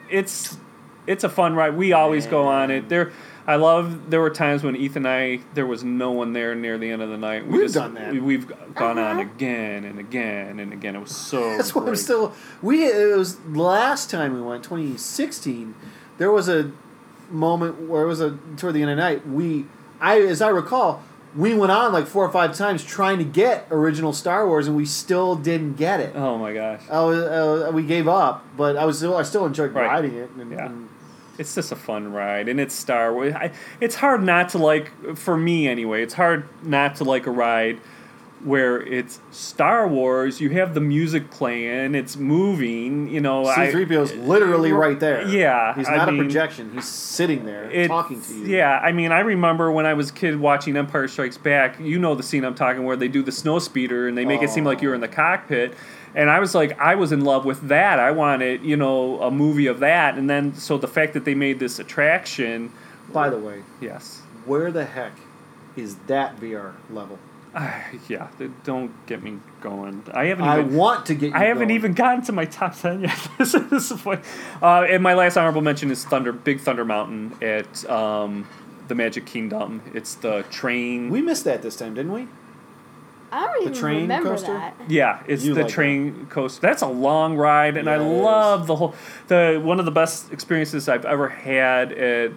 [0.10, 0.58] it's
[1.08, 1.76] it's a fun ride.
[1.76, 2.90] We always go on it.
[2.90, 3.12] There,
[3.46, 4.10] I love.
[4.10, 7.02] There were times when Ethan and I there was no one there near the end
[7.02, 7.46] of the night.
[7.46, 8.12] We We've just, done that.
[8.14, 9.22] We, we've gone on Uh-huh.
[9.22, 10.96] again and again and again.
[10.96, 11.42] It was so.
[11.58, 12.34] That's why I'm still.
[12.62, 15.76] We it was last time we went, 2016.
[16.18, 16.72] There was a
[17.30, 19.28] moment where it was a toward the end of the night.
[19.28, 19.66] We,
[20.00, 21.02] I as I recall,
[21.36, 24.76] we went on like four or five times trying to get original Star Wars, and
[24.78, 26.16] we still didn't get it.
[26.16, 26.82] Oh my gosh.
[26.92, 29.88] I was, uh, we gave up, but I was still, I still enjoyed Right.
[29.88, 30.30] riding it.
[30.38, 30.66] And, Yeah.
[30.68, 30.83] and
[31.38, 33.34] It's just a fun ride, and it's Star Wars.
[33.34, 36.04] I, it's hard not to like, for me anyway.
[36.04, 37.80] It's hard not to like a ride
[38.44, 40.42] where it's Star Wars.
[40.42, 43.08] You have the music playing, it's moving.
[43.10, 45.28] You know, I- C-3PO is literally uh, right there.
[45.28, 46.72] Yeah, he's I not mean, a projection.
[46.74, 48.46] He's sitting there talking to you.
[48.46, 51.80] Yeah, I mean, I remember when I was a kid watching Empire Strikes Back.
[51.80, 54.42] You know the scene I'm talking where they do the snow speeder and they make
[54.42, 55.74] it seem like you're in the cockpit.
[56.16, 58.00] And I was like, I was in love with that.
[58.00, 60.16] I wanted, you know, a movie of that.
[60.16, 62.72] And then, so the fact that they made this attraction,
[63.12, 65.14] By the way, yes, where the heck
[65.76, 67.18] is that VR level?
[67.56, 70.04] Ah, yeah, th- don't get me going.
[70.14, 70.76] I haven't Even, I even.
[70.76, 71.30] want to get.
[71.30, 71.76] You I haven't going.
[71.76, 73.28] even gotten to my top ten yet.
[73.38, 74.22] this is the point.
[74.62, 78.48] Uh, and my last honorable mention is Thunder, Big Thunder Mountain at um,
[78.88, 79.82] the Magic Kingdom.
[79.94, 81.10] It's the train.
[81.10, 82.28] We missed that this time, didn't we?
[83.32, 84.54] I don't even train remember coaster?
[84.54, 84.76] that.
[84.88, 86.62] Yeah, it's You the like train coaster.
[86.62, 88.22] That's a long ride, and I Yeah, it is.
[88.24, 88.94] love the whole.
[89.28, 92.32] The one of the best experiences I've ever had at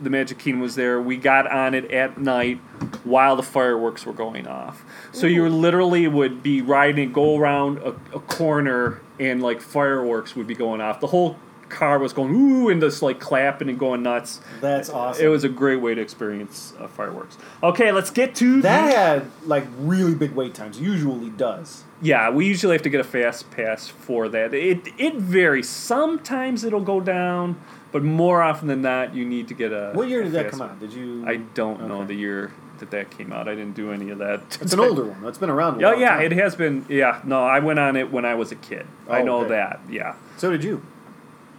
[0.00, 1.00] the Magic Kingdom was there.
[1.00, 2.58] We got on it at night
[3.04, 4.84] while the fireworks were going off.
[5.12, 10.46] So you literally would be riding, go around a, a corner, and like fireworks would
[10.46, 11.00] be going off.
[11.00, 11.36] The whole
[11.68, 14.40] car was going ooh and just like clapping and going nuts.
[14.60, 15.24] That's awesome.
[15.24, 17.38] It was a great way to experience uh, fireworks.
[17.62, 20.80] Okay, let's get to that the- had like really big wait times.
[20.80, 21.84] Usually does.
[22.02, 24.52] Yeah, we usually have to get a fast pass for that.
[24.54, 25.68] It it varies.
[25.68, 27.60] Sometimes it'll go down,
[27.92, 29.92] but more often than not, you need to get a.
[29.94, 30.80] What year a did that fast- come out?
[30.80, 31.24] Did you?
[31.26, 33.48] I don't know the year that that came out.
[33.48, 34.40] I didn't do any of that.
[34.60, 35.24] It's an older one.
[35.26, 35.82] It's been around.
[35.82, 36.22] A Oh long yeah, time.
[36.22, 36.86] it has been.
[36.88, 38.86] Yeah, no, I went on it when I was a kid.
[39.08, 39.48] I Oh, know okay.
[39.50, 39.80] that.
[39.88, 40.82] Yeah, So did you.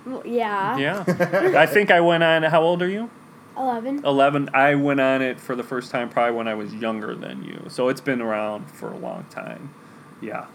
[0.05, 0.77] Well, yeah.
[0.77, 1.03] yeah.
[1.57, 2.41] I think I went on.
[2.43, 3.09] How old are you?
[3.55, 4.03] Eleven.
[4.03, 4.49] Eleven.
[4.53, 7.65] I went on it for the first time probably when I was younger than you.
[7.69, 9.73] So it's been around for a long time.
[10.21, 10.45] Yeah.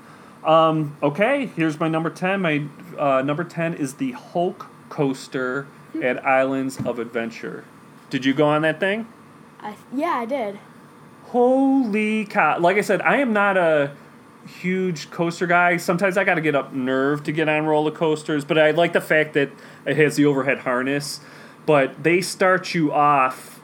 [0.45, 2.41] Um, okay, here's my number 10.
[2.41, 2.65] My
[2.99, 5.67] uh, number 10 is the Hulk coaster
[6.03, 7.65] at Islands of Adventure.
[8.11, 9.07] Did you go on that thing?
[9.61, 10.59] I yeah, I did.
[11.27, 12.59] Holy cow.
[12.59, 13.93] Like I said, I am not a
[14.47, 15.77] huge coaster guy.
[15.77, 18.93] Sometimes I got to get up nerve to get on roller coasters, but I like
[18.93, 19.51] the fact that
[19.85, 21.21] it has the overhead harness.
[21.65, 23.61] But they start you off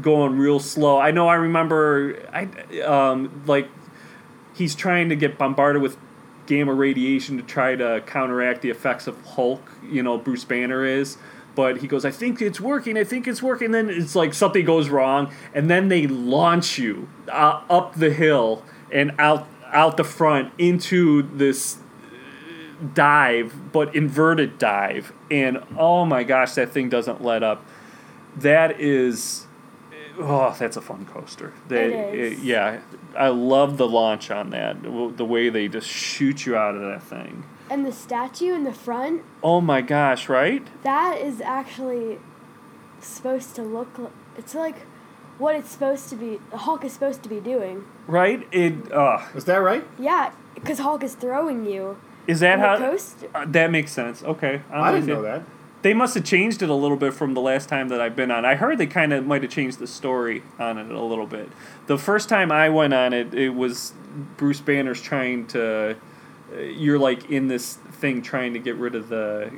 [0.00, 0.98] going real slow.
[0.98, 2.44] I know I remember I
[2.82, 3.68] um, like
[4.54, 5.96] he's trying to get bombarded with
[6.50, 11.16] gamma radiation to try to counteract the effects of Hulk, you know, Bruce Banner is.
[11.54, 13.70] But he goes, I think it's working, I think it's working.
[13.70, 18.64] Then it's like something goes wrong, and then they launch you uh, up the hill
[18.90, 21.78] and out out the front into this
[22.94, 25.12] dive, but inverted dive.
[25.30, 27.64] And oh my gosh, that thing doesn't let up.
[28.36, 29.46] That is
[30.22, 31.52] Oh, that's a fun coaster.
[31.68, 32.44] They, It is.
[32.44, 32.80] yeah,
[33.16, 34.82] I love the launch on that.
[34.82, 37.44] The way they just shoot you out of that thing.
[37.70, 40.66] And the statue in the front, Oh my gosh, right?
[40.82, 42.18] that is actually
[43.00, 43.98] supposed to look.
[43.98, 44.76] Like, it's like
[45.38, 46.38] what it's supposed to be.
[46.52, 47.84] Hulk is supposed to be doing.
[48.06, 48.46] Right?
[48.52, 48.92] It.
[48.92, 49.84] Uh, Is that right?
[49.98, 51.96] Yeah, because Hulk is throwing you.
[52.26, 52.76] is that on the how?
[52.90, 53.28] coaster.
[53.34, 54.22] Uh, that makes sense.
[54.22, 55.14] Okay, I'm I didn't you.
[55.14, 55.42] know that.
[55.82, 58.30] They must have changed it a little bit from the last time that I've been
[58.30, 58.44] on.
[58.44, 61.48] I heard they kind of might have changed the story on it a little bit.
[61.86, 63.94] The first time I went on it, it was
[64.36, 65.96] Bruce Banner's trying to.
[66.54, 69.50] uh, You're like in this thing trying to get rid of the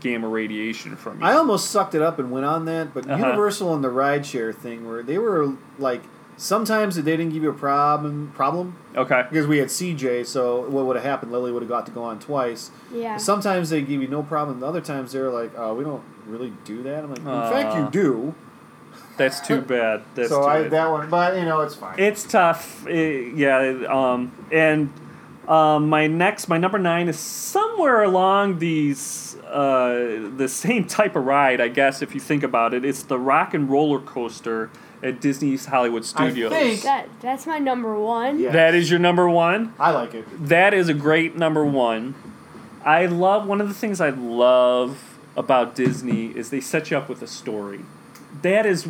[0.00, 1.26] gamma radiation from you.
[1.26, 3.16] I almost sucked it up and went on that, but Uh-huh.
[3.26, 6.02] Universal and the rideshare thing, where they were like,
[6.38, 9.24] sometimes they didn't give you a problem, problem okay.
[9.28, 10.26] because we had CJ.
[10.26, 11.32] So what would have happened?
[11.32, 12.70] Lily would have got to go on twice.
[12.94, 13.18] Yeah.
[13.18, 14.60] Sometimes they give you no problem.
[14.60, 17.04] The other times they're like, oh, we don't really do that.
[17.04, 18.34] I'm like, in fact, you do.
[19.18, 20.02] That's too bad.
[20.14, 20.70] That's so too I bad.
[20.70, 21.98] that one, but you know, it's fine.
[21.98, 22.86] It's tough.
[22.86, 23.84] eh, yeah.
[23.88, 24.92] Um, and
[25.48, 31.24] um, my next, my number nine is somewhere along these uh, the same type of
[31.24, 32.84] ride, I guess, if you think about it.
[32.84, 34.70] It's the Rock and Roller Coaster
[35.02, 36.52] at Disney's Hollywood Studios.
[36.52, 38.38] I think- That that's my number one.
[38.38, 38.50] Yeah.
[38.50, 39.74] That is your number one.
[39.78, 40.24] I like it.
[40.48, 42.14] That is a great number one.
[42.84, 47.08] I love one of the things I love about Disney is they set you up
[47.08, 47.80] with a story.
[48.42, 48.88] That is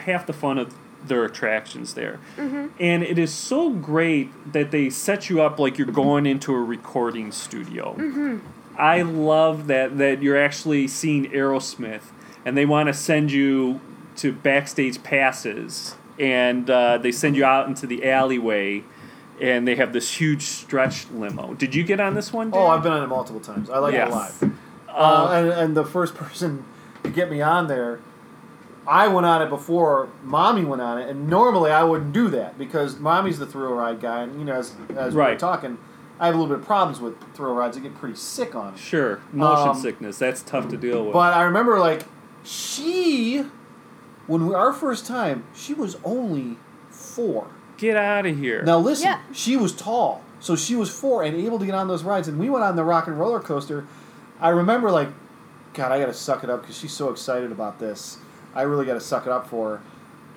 [0.00, 0.74] half the fun of
[1.06, 2.18] their attractions there.
[2.36, 2.68] Mm-hmm.
[2.80, 6.60] And it is so great that they set you up like you're going into a
[6.60, 7.94] recording studio.
[7.98, 8.38] Mm-hmm.
[8.78, 12.02] I love that that you're actually seeing Aerosmith
[12.44, 13.80] and they want to send you
[14.16, 18.82] to backstage passes and uh, they send you out into the alleyway
[19.40, 21.54] and they have this huge stretch limo.
[21.54, 22.50] Did you get on this one?
[22.52, 22.70] Oh, Dan?
[22.70, 23.68] I've been on it multiple times.
[23.68, 24.08] I like Yes.
[24.42, 24.54] it a lot.
[24.88, 26.64] Uh, and, and the first person
[27.02, 28.00] to get me on there,
[28.86, 32.58] I went on it before mommy went on it, and normally I wouldn't do that
[32.58, 35.78] because mommy's the thrill ride guy, and you know, as, as we were talking,
[36.20, 37.76] I have a little bit of problems with thrill rides.
[37.76, 38.78] I get pretty sick on it.
[38.78, 40.18] Sure, motion Um, sickness.
[40.18, 41.12] That's tough to deal with.
[41.14, 42.02] But I remember, like,
[42.44, 43.44] she,
[44.26, 46.56] when we, our first time, she was only
[46.90, 47.48] four.
[47.76, 48.62] Get out of here.
[48.62, 49.20] Now listen, Yeah.
[49.32, 52.28] she was tall, so she was four and able to get on those rides.
[52.28, 53.86] And we went on the rock and roller coaster.
[54.40, 55.08] I remember like,
[55.72, 58.18] God, I got to suck it up because she's so excited about this.
[58.54, 59.82] I really got to suck it up for her.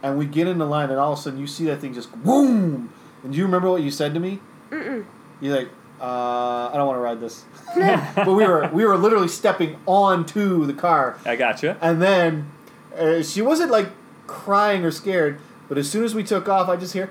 [0.02, 1.94] And we get in the line, and all of a sudden you see that thing
[1.94, 2.92] just boom.
[3.24, 4.40] And do you remember what you said to me?
[4.72, 5.06] Mm-mm.
[5.42, 5.70] You're like,
[6.02, 7.44] uh, I don't want to ride this.
[8.16, 11.78] but we were we were literally stepping onto the car, I gotcha.
[11.82, 12.52] and then
[12.98, 13.90] uh, she wasn't like
[14.28, 17.10] crying or scared, but as soon as we took off, I just hear.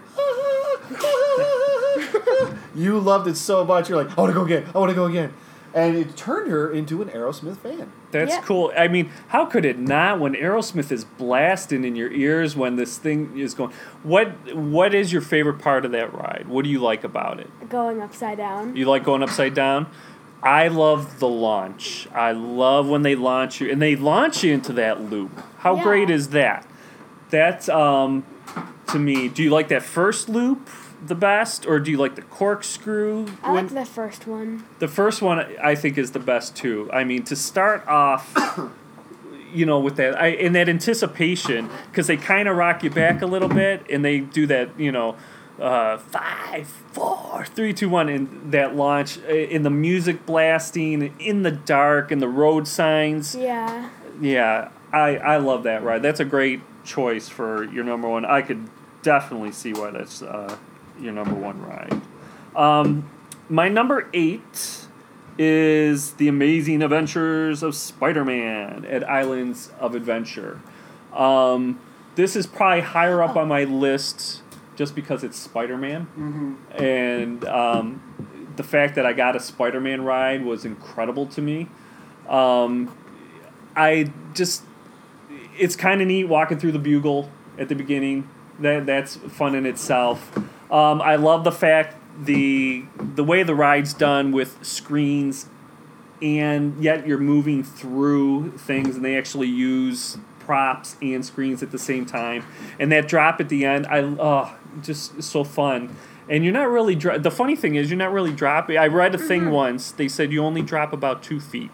[2.75, 3.89] you loved it so much.
[3.89, 4.67] You're like, I want to go again.
[4.75, 5.33] I want to go again,
[5.75, 7.91] and it turned her into an Aerosmith fan.
[8.11, 8.43] That's Yeah.
[8.43, 8.73] cool.
[8.77, 12.99] I mean, how could it not when Aerosmith is blasting in your ears when this
[12.99, 13.73] thing is going?
[14.03, 16.47] What What is your favorite part of that ride?
[16.49, 17.69] What do you like about it?
[17.69, 18.77] Going upside down.
[18.77, 19.87] You like going upside down?
[20.47, 22.07] I love the launch.
[22.15, 25.33] I love when they launch you and they launch you into that loop.
[25.59, 25.83] How Yeah.
[25.83, 26.65] great is that?
[27.31, 28.25] That's um
[28.89, 29.29] to me.
[29.29, 30.71] Do you like that first loop
[31.05, 33.27] the best or do you like the corkscrew?
[33.43, 34.63] I when- like the first one.
[34.79, 36.89] the first one I think is the best too.
[36.93, 38.33] I mean, to start off,
[39.53, 43.21] you know, with that, I in that anticipation, because they kind of rock you back
[43.21, 45.17] a little bit, and they do that, you know,
[45.61, 51.43] uh, five, four, three, two, one, and that launch, uh, in the music blasting, in
[51.43, 53.35] the dark, and the road signs.
[53.35, 53.91] Yeah.
[54.21, 56.03] Yeah, I I love that ride.
[56.03, 58.25] That's a great choice for your number one.
[58.25, 58.69] I could
[59.03, 60.57] definitely see why that's uh,
[60.99, 62.01] your number one ride.
[62.55, 63.11] Um,
[63.49, 64.87] my number eight
[65.39, 70.61] is the Amazing Adventures of Spider-Man at Islands of Adventure.
[71.13, 71.79] Um,
[72.15, 74.43] this is probably higher up on my list
[74.77, 76.83] just because it's Spider-Man, Mm-hmm.
[76.83, 78.01] and um,
[78.57, 81.69] the fact that I got a Spider-Man ride was incredible to me.
[82.29, 82.95] Um,
[83.75, 84.63] I just
[85.59, 88.29] it's kind of neat walking through the bugle at the beginning.
[88.61, 90.37] That that's fun in itself.
[90.71, 95.47] Um, I love the fact the the way the ride's done with screens,
[96.23, 101.79] and yet you're moving through things, and they actually use props and screens at the
[101.79, 102.45] same time.
[102.79, 105.95] And that drop at the end, I oh, just so fun.
[106.29, 108.79] And you're not really dro- the funny thing is you're not really dropping.
[108.79, 109.51] I read a thing mm-hmm.
[109.51, 109.93] once.
[109.93, 111.71] They said you only drop about two feet.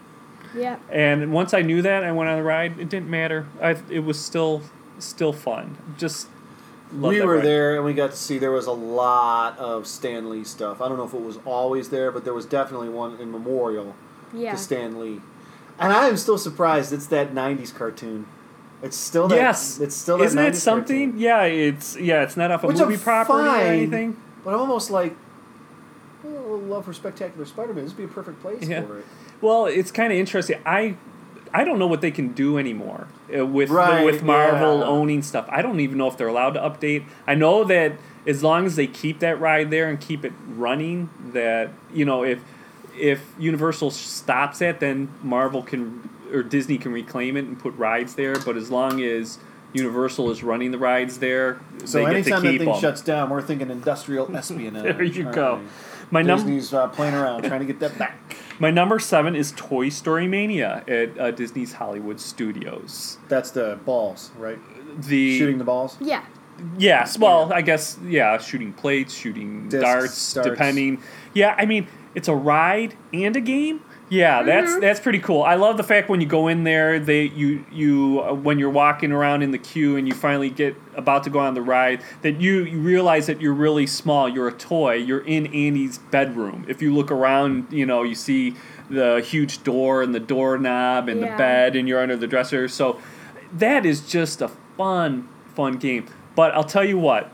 [0.55, 0.77] Yeah.
[0.89, 2.79] And once I knew that, I went on the ride.
[2.79, 3.47] It didn't matter.
[3.61, 4.61] I, it was still
[4.99, 5.77] still fun.
[5.97, 6.27] Just
[6.91, 7.45] love we were ride.
[7.45, 10.81] there and we got to see there was a lot of Stan Lee stuff.
[10.81, 13.95] I don't know if it was always there, but there was definitely one in memorial
[14.33, 14.51] Yeah.
[14.51, 15.21] to Stan Lee.
[15.79, 18.27] And I am still surprised it's that '90s cartoon.
[18.83, 19.35] It's still that.
[19.37, 21.11] Yes, it's still that Isn't it something?
[21.11, 21.19] cartoon.
[21.19, 24.17] Yeah, it's yeah, it's not off a Which movie I'm property or anything.
[24.43, 25.15] But I'm almost like,
[26.25, 27.83] oh, love for Spectacular Spider-Man.
[27.85, 28.81] This would be a perfect place Yeah.
[28.83, 29.05] for it.
[29.41, 30.59] Well, it's kind of interesting.
[30.65, 30.95] I
[31.53, 34.85] I don't know what they can do anymore uh, with Right, with Marvel yeah.
[34.85, 35.45] owning stuff.
[35.49, 37.05] I don't even know if they're allowed to update.
[37.27, 37.93] I know that
[38.25, 42.23] as long as they keep that ride there and keep it running, that you know
[42.23, 42.39] if
[42.99, 48.15] if Universal stops it, then Marvel can or Disney can reclaim it and put rides
[48.15, 48.37] there.
[48.39, 49.39] But as long as
[49.73, 52.79] Universal is running the rides there, So they get to anytime that keep thing them.
[52.79, 54.83] shuts down, we're thinking industrial espionage.
[54.83, 55.55] There you aren't go.
[55.57, 55.67] we?
[56.11, 58.35] My number Disney's uh, playing around, trying to get that back.
[58.59, 63.17] my number seven is Toy Story Mania at uh, Disney's Hollywood Studios.
[63.29, 64.59] That's the balls, right?
[65.01, 65.97] The Shooting the balls.
[65.99, 66.23] Yeah.
[66.77, 70.49] Yes, well, I guess yeah, shooting plates, shooting Discs, darts, darts.
[70.49, 71.01] depending.
[71.33, 73.81] Yeah, I mean, it's a ride and a game.
[74.13, 75.41] Yeah, that's that's pretty cool.
[75.41, 78.69] I love the fact when you go in there, they you you uh, when you're
[78.69, 82.03] walking around in the queue and you finally get about to go on the ride,
[82.21, 84.29] that you, you realize that you're really small.
[84.29, 84.93] You're a toy.
[84.97, 86.63] You're in Andy's bedroom.
[86.67, 88.55] If you look around, you know you see
[88.87, 92.67] the huge door and the doorknob and the bed, and you're under the dresser.
[92.67, 93.01] So
[93.51, 96.05] that is just a fun fun game.
[96.35, 97.31] But I'll tell you what,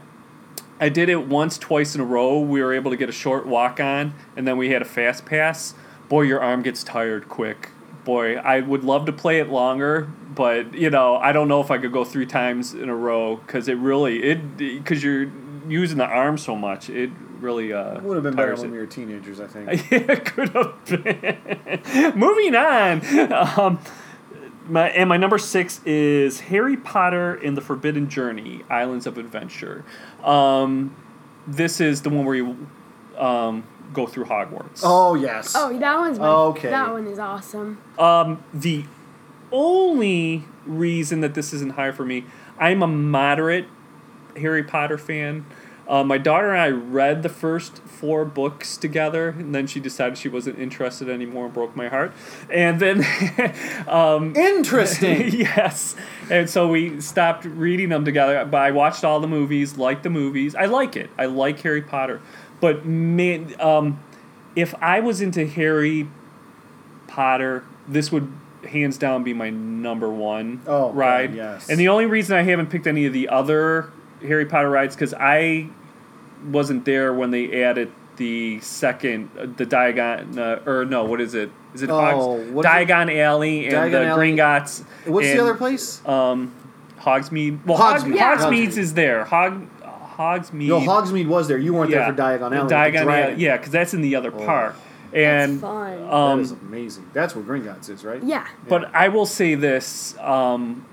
[0.79, 2.39] I did it once, twice in a row.
[2.39, 5.25] We were able to get a short walk on, and then we had a fast
[5.25, 5.73] pass.
[6.09, 7.69] Boy, your arm gets tired quick.
[8.03, 11.69] Boy, I would love to play it longer, but you know, I don't know if
[11.69, 15.31] I could go three times in a row because it really it because you're
[15.67, 16.89] using the arm so much.
[16.89, 19.91] It really uh, It would have been better when we were teenagers, I think.
[19.91, 22.13] it could have been.
[22.19, 23.01] Moving on.
[23.31, 23.79] Um,
[24.67, 29.83] my, and my number six is Harry Potter and the Forbidden Journey: Islands of Adventure.
[30.23, 30.95] Um,
[31.47, 32.67] this is the one where you
[33.17, 34.81] um, go through Hogwarts.
[34.83, 35.53] Oh yes.
[35.55, 36.69] Oh, that one's my, Okay.
[36.69, 37.81] That one is awesome.
[37.97, 38.85] Um, the
[39.51, 42.25] only reason that this isn't higher for me,
[42.59, 43.65] I'm a moderate
[44.37, 45.45] Harry Potter fan.
[45.87, 50.19] Uh, my daughter and I read the first four books together, and then she decided
[50.19, 52.13] she wasn't interested anymore and broke my heart.
[52.47, 53.03] And then,
[53.87, 55.31] um, Interesting.
[55.33, 55.95] yes,
[56.29, 58.45] and so we stopped reading them together.
[58.45, 60.53] But I watched all the movies, liked the movies.
[60.53, 61.09] I like it.
[61.17, 62.21] I like Harry Potter.
[62.61, 63.99] But man, um,
[64.55, 66.07] if I was into Harry
[67.07, 68.31] Potter, this would
[68.67, 71.27] hands down be my number one Oh, ride.
[71.31, 71.69] God, yes.
[71.69, 73.89] And the only reason I haven't picked any of the other
[74.21, 75.67] Harry Potter rides because I
[76.51, 81.33] wasn't there when they added the second, uh, the Diagon, uh, or no, what is
[81.35, 81.49] it?
[81.73, 82.53] Is it Oh, is it?
[82.53, 84.31] Diagon Alley and Diagon the Alley.
[84.33, 84.83] Gringotts.
[85.05, 86.05] What's and, the other place?
[86.05, 86.53] Um,
[86.99, 87.65] Hogsmeade.
[87.65, 88.11] Well, Hogsmeade.
[88.11, 88.15] Hogsmeade.
[88.17, 88.35] Yeah.
[88.37, 88.77] Hogsmeade's Hogsmeade.
[88.77, 89.23] is there.
[89.23, 89.65] Hog,
[90.19, 90.67] Hogsmeade.
[90.67, 91.57] No, Hogsmeade was there.
[91.57, 92.67] You weren't there for Diagon Alley.
[92.67, 93.23] the Diagon.
[93.23, 93.35] Alley.
[93.41, 94.45] Yeah, because that's in the other Oh.
[94.45, 94.75] park.
[95.13, 95.93] And fun.
[96.11, 97.09] um, that is amazing.
[97.13, 98.21] That's where Green Gringotts is, right?
[98.21, 98.45] yeah.
[98.67, 100.85] But I will say this: um,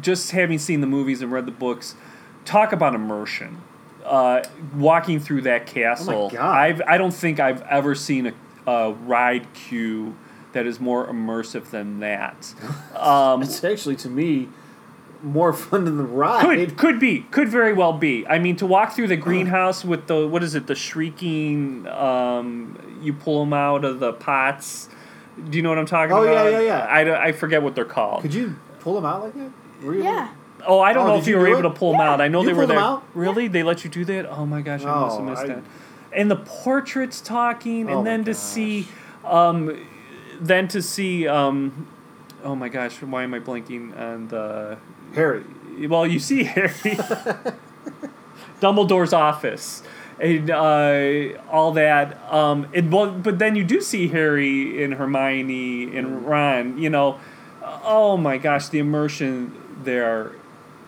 [0.00, 1.96] just having seen the movies and read the books,
[2.44, 3.58] talk about immersion.
[4.04, 4.40] Uh,
[4.76, 6.40] walking through that castle, God.
[6.56, 8.28] I've I don't think I've ever seen
[8.66, 10.14] a, a ride queue
[10.52, 12.54] that is more immersive than that.
[12.96, 14.48] Um, It's actually to me
[15.22, 16.42] more fun than the ride.
[16.44, 18.26] could could be could very well be.
[18.26, 20.66] I mean, to walk through the greenhouse with the what is it?
[20.66, 21.86] The shrieking.
[21.88, 24.88] Um, you pull them out of the pots.
[25.50, 26.52] Do you know what I'm talking Oh, yeah, about?
[26.52, 26.78] yeah, yeah.
[26.86, 28.22] I, I forget what they're called.
[28.22, 29.50] Could you pull them out like that?
[29.82, 30.28] Were you able- Yeah.
[30.66, 31.62] Oh, I don't Oh, know if you you were able it?
[31.64, 32.20] to pull them out.
[32.22, 32.84] I know You they were pulled them there.
[32.84, 33.04] out?
[33.14, 33.46] Really?
[33.46, 34.26] They let you do that?
[34.30, 35.62] Oh my gosh, I must have missed I- that.
[36.12, 38.40] And the portraits talking, Oh and my then to gosh.
[38.40, 38.88] see,
[39.24, 39.76] um,
[40.40, 41.86] then to see, um,
[42.42, 44.78] oh my gosh, why am I blanking on the?
[45.14, 45.44] Harry.
[45.88, 46.68] Well, you see Harry,
[48.60, 49.82] Dumbledore's office,
[50.18, 52.32] and uh, all that.
[52.32, 56.78] Um, and well, but then you do see Harry and Hermione and Ron.
[56.78, 57.20] You know,
[57.62, 60.32] oh my gosh, the immersion there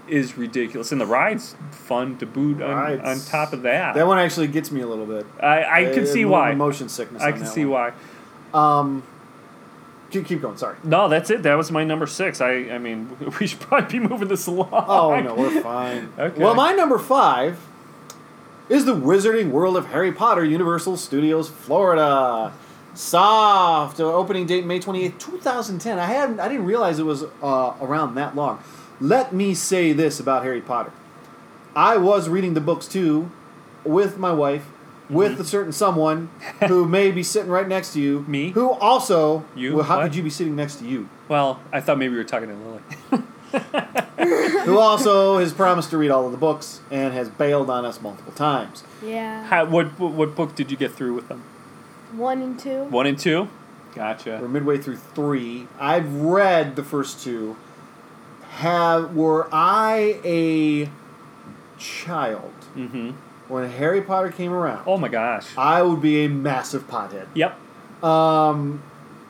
[0.09, 2.63] is ridiculous, and the ride's fun to boot.
[2.63, 5.27] On, on top of that, That one actually gets me a little bit.
[5.41, 6.55] I, I can see why.
[6.55, 7.23] Motion sickness.
[7.23, 7.93] I can see one.
[8.53, 8.79] why.
[8.79, 9.03] Um,
[10.11, 10.57] keep, keep going.
[10.57, 10.77] Sorry.
[10.85, 11.43] No, that's it.
[11.43, 12.41] That was my number six.
[12.41, 14.69] I, I mean, we should probably be moving this along.
[14.73, 16.13] Oh no, we're fine.
[16.19, 16.43] Okay.
[16.43, 17.59] Well, my number five
[18.69, 22.53] is the Wizarding World of Harry Potter, Universal Studios, Florida.
[22.95, 25.99] Soft uh, opening date May twenty eighth, two thousand ten.
[26.01, 28.61] I hadn't, I didn't realize it was uh, around that long.
[29.01, 30.91] Let me say this about Harry Potter.
[31.77, 33.31] I was reading the books too,
[33.85, 34.67] with my wife,
[35.11, 36.31] with a certain someone
[36.67, 38.25] who may be sitting right next to you.
[38.29, 38.51] Me?
[38.51, 39.45] Who also.
[39.57, 39.77] You?
[39.77, 40.05] Well, how What?
[40.05, 41.09] could you be sitting next to you?
[41.29, 43.25] Well, I thought maybe we were talking to Lily.
[44.65, 48.01] who also has promised to read all of the books and has bailed on us
[48.01, 48.85] multiple times.
[49.03, 49.45] Yeah.
[49.45, 51.43] How, what what book did you get through with them?
[52.13, 52.85] One and two.
[52.85, 53.49] One and two.
[53.95, 54.31] Gotcha.
[54.31, 54.49] We're Gotcha.
[54.49, 55.67] midway through three.
[55.81, 57.57] I've read the first two.
[58.59, 60.91] Have were I a
[61.79, 63.13] child Mm-hmm.
[63.49, 64.85] When Harry Potter came around?
[64.87, 65.47] Oh my gosh.
[65.57, 67.27] I would be a massive pothead.
[67.35, 67.59] Yep.
[68.05, 68.83] Um,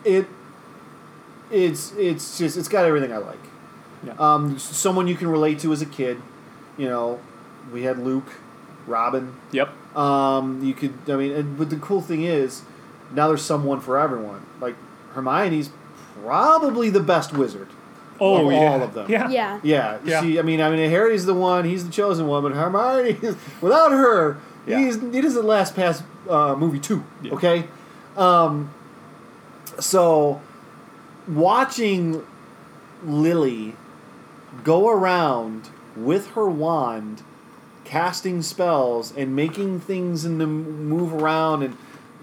[0.05, 0.27] it
[1.51, 3.39] it's it's just it's got everything I like.
[4.05, 4.15] Yeah.
[4.19, 6.21] Um, someone you can relate to as a kid.
[6.77, 7.21] You know,
[7.73, 8.33] we had Luke,
[8.87, 9.35] Robin.
[9.53, 9.97] Yep.
[9.97, 12.63] Um, you could, I mean, and, but the cool thing is,
[13.13, 14.47] now there's someone for everyone.
[14.61, 14.77] Like
[15.13, 15.71] Hermione's
[16.23, 17.69] probably the best wizard.
[18.21, 18.59] Oh Of yeah.
[18.59, 19.11] all of them.
[19.11, 19.29] Yeah.
[19.31, 19.61] Yeah.
[19.63, 20.21] Yeah, Yeah.
[20.23, 20.39] she.
[20.39, 21.65] I mean, I mean, Harry's the one.
[21.65, 24.79] He's the chosen one, but Hermione, is, without her, Yeah.
[24.81, 27.05] he's he doesn't last past uh, movie two.
[27.23, 27.33] Yeah.
[27.35, 27.65] Okay,
[28.17, 28.71] um,
[29.79, 30.41] so
[31.29, 32.25] watching
[33.05, 33.77] Lily
[34.65, 37.23] go around with her wand,
[37.85, 41.77] casting spells and making things in the move around and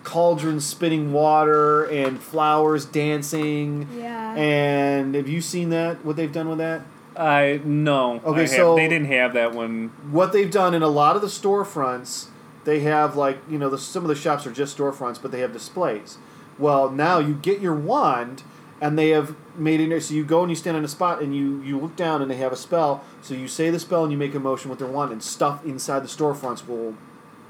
[0.05, 3.87] cauldrons spitting water and flowers dancing.
[3.97, 4.35] Yeah.
[4.35, 6.05] And have you seen that?
[6.05, 6.81] What they've done with that?
[7.17, 8.21] I no.
[8.25, 9.91] Okay, I have- so- they didn't have that one.
[10.11, 12.27] What they've done in a lot of the storefronts,
[12.65, 15.39] they have like you know the, some of the shops are just storefronts, but they
[15.41, 16.17] have displays.
[16.57, 18.43] Well, now you get your wand,
[18.81, 21.33] and they have made it so you go and you stand on a spot and
[21.35, 23.03] you you look down and they have a spell.
[23.21, 25.65] So you say the spell and you make a motion with their wand, and stuff
[25.65, 26.95] inside the storefronts will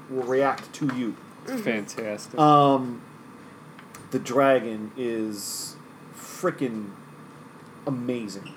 [0.08, 1.16] will react to you.
[1.46, 2.38] Fantastic.
[2.38, 3.02] Um,
[4.10, 5.76] the dragon is
[6.14, 6.90] freaking
[7.86, 8.52] amazing.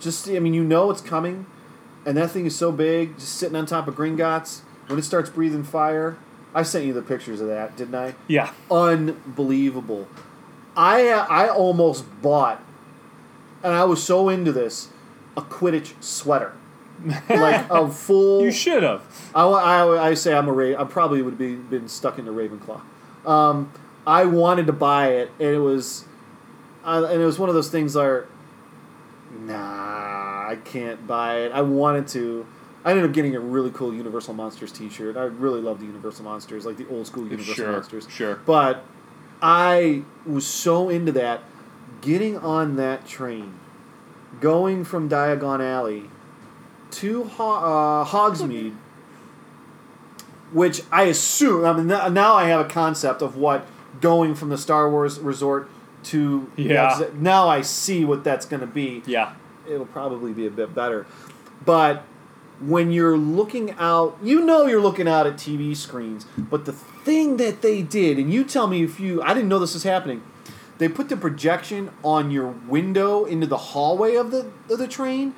[0.00, 1.46] Just, I mean, you know it's coming,
[2.04, 4.60] and that thing is so big, just sitting on top of Gringotts.
[4.86, 6.18] When it starts breathing fire,
[6.54, 8.14] I sent you the pictures of that, didn't I?
[8.28, 8.52] yeah.
[8.70, 10.08] Unbelievable.
[10.76, 12.60] I I almost bought,
[13.62, 14.88] and I was so into this,
[15.36, 16.52] a Quidditch sweater,
[17.28, 18.42] like a full.
[18.42, 19.02] You should have.
[19.34, 22.30] I, I, I say I'm a Ra- I probably would be been stuck in the
[22.32, 22.80] Ravenclaw.
[23.26, 23.72] Um,
[24.06, 26.04] I wanted to buy it, and it was,
[26.84, 28.26] uh, and it was one of those things where
[29.40, 29.54] nah,
[30.48, 31.52] I can't buy it.
[31.52, 32.46] I wanted to.
[32.84, 35.16] I ended up getting a really cool Universal Monsters T-shirt.
[35.16, 38.06] I really love the Universal Monsters, like the old school Universal Sure, Monsters.
[38.10, 38.34] sure.
[38.44, 38.84] But
[39.40, 41.44] I was so into that,
[42.02, 43.54] getting on that train,
[44.40, 46.10] going from Diagon Alley
[46.98, 48.74] to Ho- uh, Hogsmeade,
[50.52, 51.64] which I assume.
[51.64, 53.66] I mean, now I have a concept of what
[54.00, 55.68] going from the Star Wars resort
[56.04, 57.04] to Yeah.
[57.14, 59.30] now I see what that's going to be Yeah.
[59.68, 61.06] it'll probably be a bit better.
[61.64, 62.02] But
[62.60, 66.26] when you're looking out, you know you're looking out at TV screens.
[66.36, 69.58] But the thing that they did, and you tell me if you, I didn't know
[69.58, 70.22] this was happening.
[70.78, 75.32] They put the projection on your window into the hallway of the of the train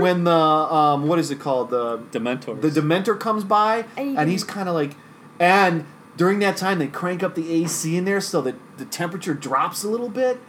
[0.00, 4.30] when the um, what is it called the Dementor the Dementor comes by, And and
[4.30, 4.96] he's kind of like,
[5.38, 5.86] and
[6.16, 9.84] during that time they crank up the AC in there so that the temperature drops
[9.84, 10.40] a little bit.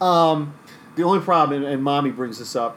[0.00, 0.54] Um,
[0.96, 2.76] the only problem, and, and mommy brings this up,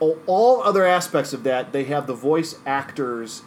[0.00, 3.42] all, all other aspects of that they have the voice actors.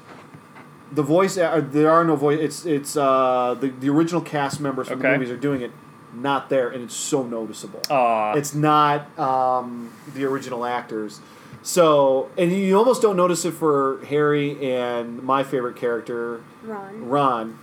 [0.92, 2.40] The voice, there are no voice.
[2.40, 5.72] It's it's uh, the the original cast members from the movies are doing it,
[6.14, 8.34] not there, and it's so noticeable Aw.
[8.34, 11.20] it's not um, the original actors.
[11.64, 17.10] So, and you almost don't notice it for Harry and my favorite character, Ron.
[17.10, 17.60] Ron.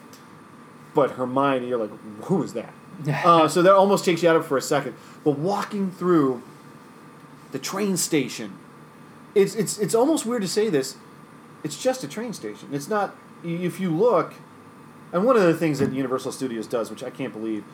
[0.95, 1.91] But Hermione, you're like,
[2.25, 2.73] who is that?
[3.25, 4.95] uh, so that almost takes you out of it for a second.
[5.25, 6.43] But walking through
[7.53, 8.59] the train station,
[9.35, 10.97] it's it's it's almost weird to say this.
[11.63, 12.69] It's just a train station.
[12.73, 13.17] It's not.
[13.43, 14.35] If you look,
[15.13, 17.65] and one of the things that Universal Studios does, which I can't believe,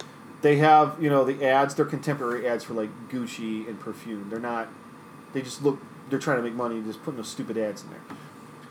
[0.43, 1.75] they have you know the ads.
[1.75, 4.29] They're contemporary ads for like Gucci and perfume.
[4.31, 4.69] They're not.
[5.33, 5.79] They just look.
[6.09, 6.81] They're trying to make money.
[6.83, 8.01] Just putting those stupid ads in there.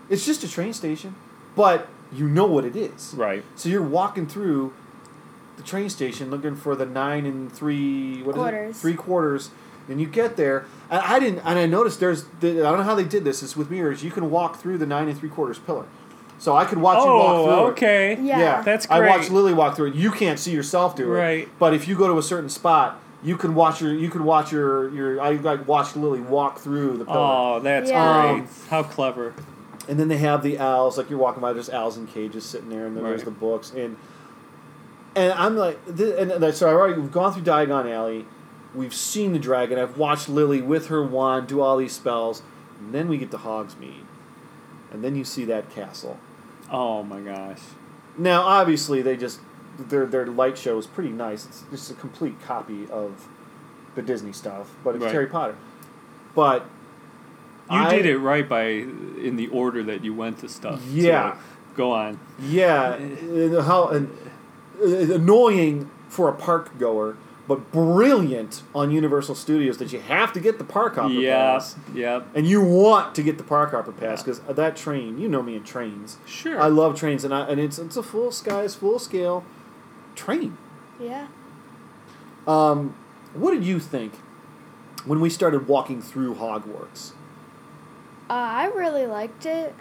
[0.09, 1.15] It's just a train station,
[1.55, 3.13] but you know what it is.
[3.15, 3.43] right.
[3.55, 4.74] So you're walking through
[5.57, 8.80] the train station looking for the nine and three what is it?
[8.80, 9.51] Three quarters.
[9.88, 12.84] And you get there, and I didn't, and I noticed there's, the, I don't know
[12.84, 13.41] how they did this.
[13.41, 14.03] It's with mirrors.
[14.03, 15.88] You can walk through the nine and three quarters pillar,
[16.39, 17.71] so I could watch you walk oh, through Oh, it.
[17.71, 18.17] okay.
[18.21, 18.61] Yeah.
[18.63, 18.95] That's great.
[18.95, 19.09] I great.
[19.09, 19.95] watched Lily walk through it.
[19.95, 21.49] You can't see yourself do it, Right.
[21.59, 24.51] But if you go to a certain spot, you can watch your, you can watch
[24.51, 25.21] your, your.
[25.21, 27.17] I like watched Lily walk through the pillar.
[27.19, 28.31] Oh, that's Yeah.
[28.31, 28.41] great.
[28.43, 29.33] Um, How clever.
[29.89, 32.69] And then they have the owls, like you're walking by, there's owls in cages sitting
[32.69, 33.97] there, and then there's the books, and
[35.15, 38.25] and I'm like, th- and and so I already we've gone through Diagon Alley,
[38.75, 42.43] we've seen the dragon, I've watched Lily with her wand do all these spells,
[42.79, 44.03] and then we get to Hogsmeade,
[44.91, 46.19] and then you see that castle.
[46.72, 47.59] Oh my gosh.
[48.17, 49.39] Now, obviously, they just
[49.78, 51.45] their their light show is pretty nice.
[51.45, 53.28] It's just a complete copy of
[53.95, 55.11] the Disney stuff, but it's Right.
[55.13, 55.55] Harry Potter.
[56.36, 56.65] But
[57.72, 60.82] You I- did it right by in the order that you went to stuff.
[60.89, 61.34] Yeah.
[61.34, 61.39] So,
[61.76, 62.20] go on.
[62.39, 64.09] Yeah, uh, how and,
[64.82, 67.15] uh, annoying for a park goer,
[67.50, 71.54] but brilliant on Universal Studios that you have to get the park hopper Yeah.
[71.54, 72.28] pass, Yep.
[72.36, 75.18] and you want to get the park hopper pass because that train.
[75.20, 76.18] You know me in trains.
[76.26, 76.62] Sure.
[76.62, 79.43] I love trains, and I, and it's it's a full skies, full scale
[80.16, 80.58] train.
[81.02, 81.28] Yeah.
[82.47, 82.93] Um,
[83.34, 84.14] what did you think
[85.06, 87.12] when we started walking through Hogwarts?
[88.30, 89.74] Uh, I really liked it.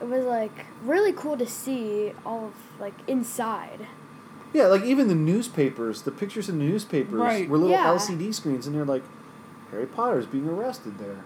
[0.00, 3.86] It was like really cool to see all of like inside.
[4.52, 7.48] Yeah, like even the newspapers, the pictures in the newspapers Right.
[7.48, 7.86] were little Yeah.
[7.86, 9.04] LCD screens, and they're like,
[9.70, 11.24] Harry Potter's being arrested there.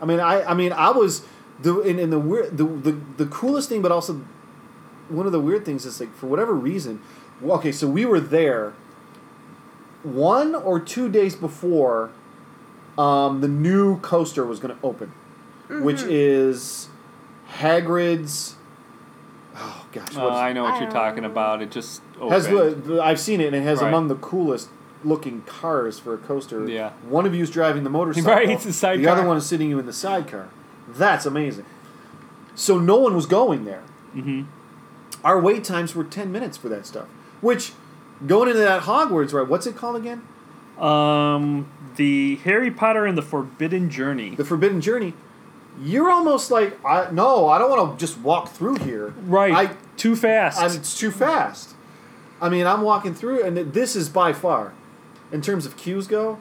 [0.00, 1.22] I mean, I, I mean, I was
[1.60, 4.22] the in, in the weird the, the the coolest thing, but also
[5.08, 7.00] one of the weird things is like for whatever reason.
[7.44, 8.74] Okay, so we were there
[10.02, 12.10] one or two days before
[12.96, 15.12] um, the new coaster was going to open,
[15.68, 16.08] which Mm-hmm.
[16.10, 16.88] is
[17.58, 18.54] Hagrid's.
[19.92, 21.30] Oh gosh, what is I know what I you're don't talking know.
[21.30, 21.62] about.
[21.62, 22.84] It just has opened.
[22.84, 23.88] the, I've seen it and it has Right.
[23.88, 24.68] among the coolest
[25.04, 26.68] looking cars for a coaster.
[26.68, 26.90] Yeah.
[27.08, 28.30] One of you is driving the motorcycle.
[28.32, 29.02] Right, it's a sidecar.
[29.04, 30.48] The other one is sitting you in the sidecar.
[30.88, 31.64] That's amazing.
[32.54, 33.82] So no one was going there.
[34.14, 34.46] Mhm.
[35.24, 37.06] Our wait times were ten minutes for that stuff.
[37.40, 37.72] Which
[38.26, 39.46] going into that Hogwarts, right?
[39.48, 40.22] What's it called again?
[40.78, 44.34] Um, the Harry Potter and the Forbidden Journey.
[44.34, 45.14] The Forbidden Journey.
[45.82, 49.14] You're almost like, I no, I don't want to just walk through here.
[49.22, 49.52] Right.
[49.52, 50.60] I Too fast.
[50.60, 51.74] I'm, it's too fast.
[52.40, 54.72] I mean, I'm walking through, and this is by far,
[55.32, 56.38] in terms of queues go,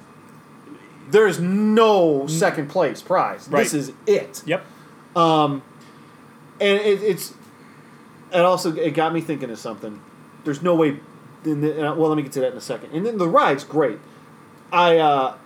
[1.10, 3.48] there's no second place prize.
[3.50, 3.64] Right.
[3.64, 4.44] This is it.
[4.46, 4.66] yep.
[5.16, 5.64] Um,
[6.62, 7.34] and it, it's,
[8.32, 10.02] it also it got me thinking of something.
[10.44, 11.00] There's no way.
[11.46, 12.92] In the, well, let me get to that in a second.
[12.92, 14.00] And then the ride's great.
[14.72, 15.38] I uh,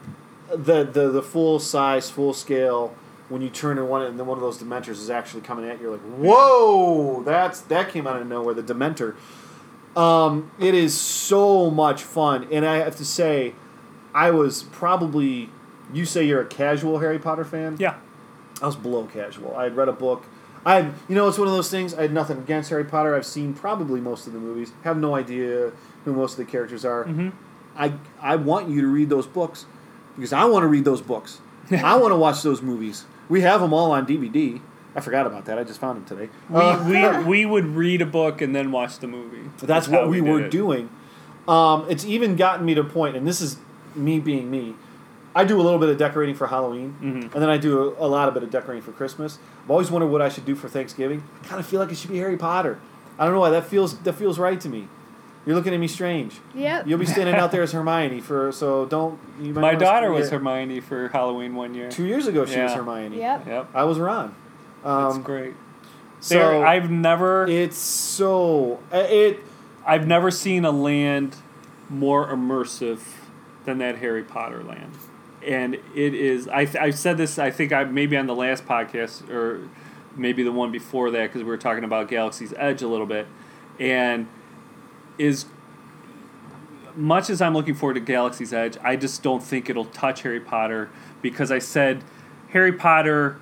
[0.49, 2.95] the the the full size, full scale.
[3.29, 5.77] When you turn and one and then one of those Dementors is actually coming at
[5.77, 7.23] you, you're like, whoa!
[7.23, 8.53] That's that came out of nowhere.
[8.53, 9.15] The Dementor.
[9.95, 13.53] Um, it is so much fun, and I have to say,
[14.13, 15.49] I was probably
[15.93, 17.77] you say you're a casual Harry Potter fan.
[17.79, 17.95] Yeah.
[18.61, 19.55] I was below casual.
[19.55, 20.25] I had read a book.
[20.65, 21.93] I had, you know, it's one of those things.
[21.93, 23.15] I had nothing against Harry Potter.
[23.15, 24.71] I've seen probably most of the movies.
[24.83, 25.71] Have no idea
[26.05, 27.03] who most of the characters are.
[27.03, 27.29] Mm-hmm.
[27.75, 29.65] I I want you to read those books
[30.15, 31.39] because I want to read those books.
[31.71, 33.05] I want to watch those movies.
[33.29, 34.61] We have them all on DVD.
[34.95, 35.57] I forgot about that.
[35.57, 36.31] I just found them today.
[36.49, 39.49] We, Uh, we, we would read a book and then watch the movie.
[39.61, 40.51] that's how what we, did were it.
[40.51, 40.89] doing.
[41.47, 43.57] Um, it's even gotten me to a point, and this is
[43.95, 44.75] me being me.
[45.35, 47.33] I do a little bit of decorating for Halloween, Mhm.
[47.33, 49.39] and then I do a, a lot of bit of decorating for Christmas.
[49.63, 51.23] I've always wondered what I should do for Thanksgiving.
[51.43, 52.79] I kind of feel like it should be Harry Potter.
[53.17, 54.87] I don't know why that feels that feels right to me.
[55.45, 56.35] You're looking at me strange.
[56.55, 56.87] Yep.
[56.87, 59.19] You'll be standing out there as Hermione for so don't.
[59.41, 60.29] You might My daughter was.
[60.29, 61.89] Hermione for Halloween one year.
[61.89, 62.77] Two years ago, she was Yeah.
[62.77, 63.17] Hermione.
[63.19, 63.47] Yep.
[63.47, 63.69] Yep.
[63.73, 64.33] I was Ron.
[64.83, 65.53] That's Um, great.
[66.21, 69.39] so There, I've never it's so uh, it.
[69.85, 71.35] I've never seen a land
[71.89, 73.01] more immersive
[73.65, 74.91] than that Harry Potter land.
[75.45, 79.29] And it is I I said this I think I maybe on the last podcast
[79.29, 79.67] or
[80.15, 83.27] maybe the one before that because we were talking about Galaxy's Edge a little bit
[83.77, 84.27] and
[85.17, 85.45] is
[86.95, 90.39] much as I'm looking forward to Galaxy's Edge, I just don't think it'll touch Harry
[90.39, 90.89] Potter
[91.21, 92.03] because I said
[92.49, 93.39] Harry Potter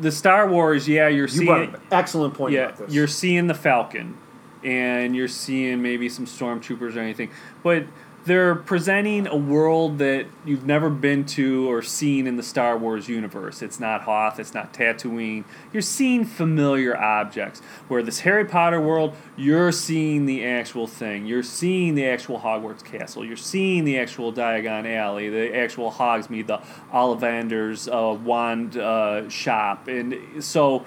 [0.00, 2.94] the Star Wars, yeah, you're You seeing excellent point yeah, about this.
[2.94, 4.16] you're seeing the Falcon,
[4.64, 7.30] and you're seeing maybe some stormtroopers or anything,
[7.62, 7.84] but
[8.28, 13.08] they're presenting a world that you've never been to or seen in the Star Wars
[13.08, 13.62] universe.
[13.62, 15.44] It's not Hoth, it's not Tatooine.
[15.72, 17.60] You're seeing familiar objects.
[17.88, 21.26] Where this Harry Potter world, you're seeing the actual thing.
[21.26, 23.24] You're seeing the actual Hogwarts castle.
[23.24, 26.58] You're seeing the actual Diagon Alley, the actual Hogsmeade, the
[26.92, 30.84] Ollivander's uh, wand uh, shop, and so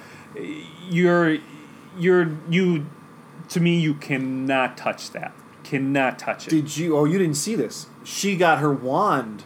[0.90, 1.40] you're
[1.98, 2.86] you're you
[3.50, 5.34] to me you cannot touch that
[5.64, 6.98] cannot touch it Did you?
[6.98, 7.88] Oh, you didn't see this.
[8.04, 9.44] She got her wand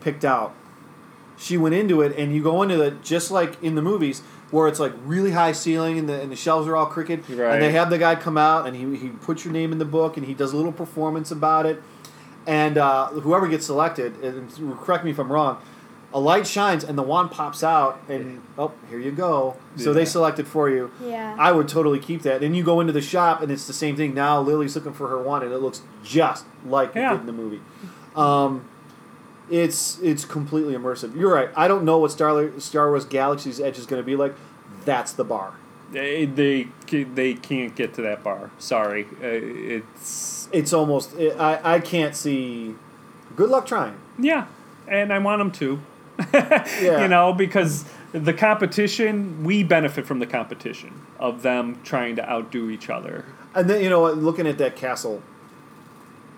[0.00, 0.54] picked out.
[1.36, 4.20] She went into it, and you go into it just like in the movies,
[4.50, 7.54] where it's like really high ceiling, and the and the shelves are all crooked, Right.
[7.54, 9.84] and they have the guy come out, and he he puts your name in the
[9.84, 11.82] book, and he does a little performance about it,
[12.46, 15.58] and uh, whoever gets selected, and correct me if I'm wrong.
[16.14, 19.56] A light shines and the wand pops out, and oh, here you go.
[19.76, 20.06] So they Yeah.
[20.06, 20.90] selected for you.
[21.02, 21.34] Yeah.
[21.38, 22.42] I would totally keep that.
[22.42, 24.12] And you go into the shop, and it's the same thing.
[24.14, 27.08] Now Lily's looking for her wand, and it looks just like Yeah.
[27.08, 27.60] it did in the movie.
[28.14, 28.66] Um,
[29.50, 31.16] it's it's completely immersive.
[31.18, 31.48] You're right.
[31.56, 34.34] I don't know what Star Star Wars Galaxy's Edge is going to be like.
[34.84, 35.54] That's the bar.
[35.92, 41.14] they, they they can't get to that bar sorry uh, it's It's almost.
[41.18, 42.74] It, I I can't see.
[43.36, 43.96] Good luck trying.
[44.18, 44.46] yeah
[44.88, 45.78] and i want them to
[46.80, 47.02] Yeah.
[47.02, 52.70] you know because the competition we benefit from the competition of them trying to outdo
[52.70, 54.10] each other And then you know?
[54.10, 55.22] Looking at that castle,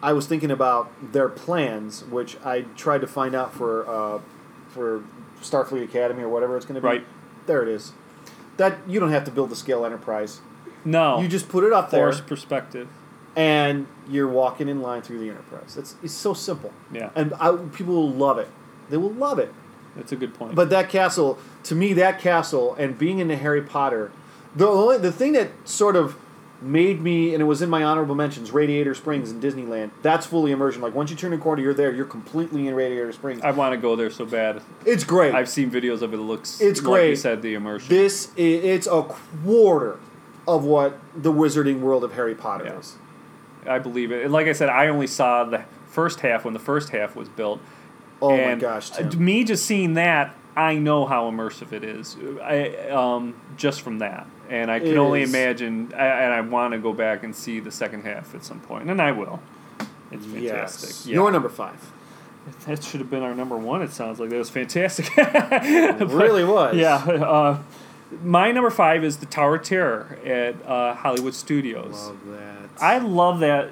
[0.03, 4.21] I was thinking about their plans, which I tried to find out for uh,
[4.69, 5.05] for
[5.41, 6.87] Starfleet Academy or whatever it's going to be.
[6.87, 7.07] Right.
[7.47, 7.93] there, it is.
[8.57, 10.41] That you don't have to build the scale Enterprise.
[10.85, 12.89] no You just put it up there, perspective
[13.37, 15.77] and you're walking in line through the Enterprise.
[15.77, 18.49] It's it's so simple, yeah and I, people will love it.
[18.91, 19.53] They will love it.
[19.97, 23.63] That's a good point But that castle, to me, that castle and being into Harry
[23.63, 24.11] Potter,
[24.57, 26.17] the only the thing that sort of
[26.63, 29.91] made me, and it was in my honorable mentions, Radiator Springs in Disneyland.
[30.01, 30.81] That's fully immersion.
[30.81, 31.93] Like once you turn a corner, you're there.
[31.93, 33.43] You're completely in Radiator Springs.
[33.43, 35.35] i want to go there so bad It's great.
[35.35, 37.19] i've seen videos of it it looks It's like you great.
[37.19, 39.99] said the immersion this i it's a quarter
[40.47, 42.79] of what the Wizarding World of Harry Potter Yeah.
[42.79, 42.97] is.
[43.67, 44.23] I believe it.
[44.25, 47.29] And Like I said, I only saw the first half when the first half was
[47.31, 47.61] built.
[48.25, 49.25] Oh and my gosh, Tim.
[49.25, 52.17] me just seeing that, I know how immersive it is.
[52.43, 55.31] I um, just from that, and I can It only is.
[55.31, 55.93] imagine.
[55.97, 58.89] I, and I want to go back and see the second half at some point,
[58.91, 59.41] and I will.
[60.13, 60.89] It's fantastic.
[60.91, 61.07] Yes.
[61.07, 61.15] Yeah.
[61.15, 61.91] You're number five.
[62.67, 63.83] that should have been our number one.
[63.83, 65.11] It sounds like that was fantastic.
[65.17, 66.77] It really was.
[66.77, 66.97] Yeah.
[66.97, 67.59] Uh,
[68.23, 71.95] my number five is the Tower of Terror at uh, Hollywood Studios.
[71.95, 72.69] Love that.
[72.81, 73.71] I love that.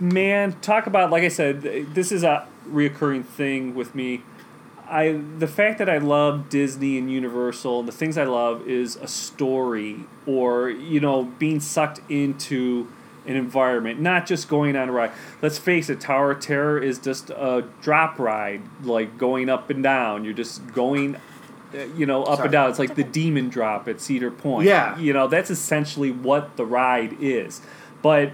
[0.00, 4.22] Man, talk about like I said, this is a reoccurring thing with me.
[4.88, 8.96] I the fact that I love Disney and Universal and the things I love is
[8.96, 12.88] a story or you know being sucked into
[13.26, 15.12] an environment, not just going on a ride.
[15.40, 19.82] Let's face it, Tower of Terror is just a drop ride, like going up and
[19.82, 20.24] down.
[20.24, 21.16] You're just going,
[21.74, 22.46] uh, you know, up Sorry.
[22.48, 22.70] and down.
[22.70, 24.68] It's like the Demon Drop at Cedar Point.
[24.68, 24.98] Yeah.
[24.98, 27.62] you know that's essentially what the ride is,
[28.02, 28.32] but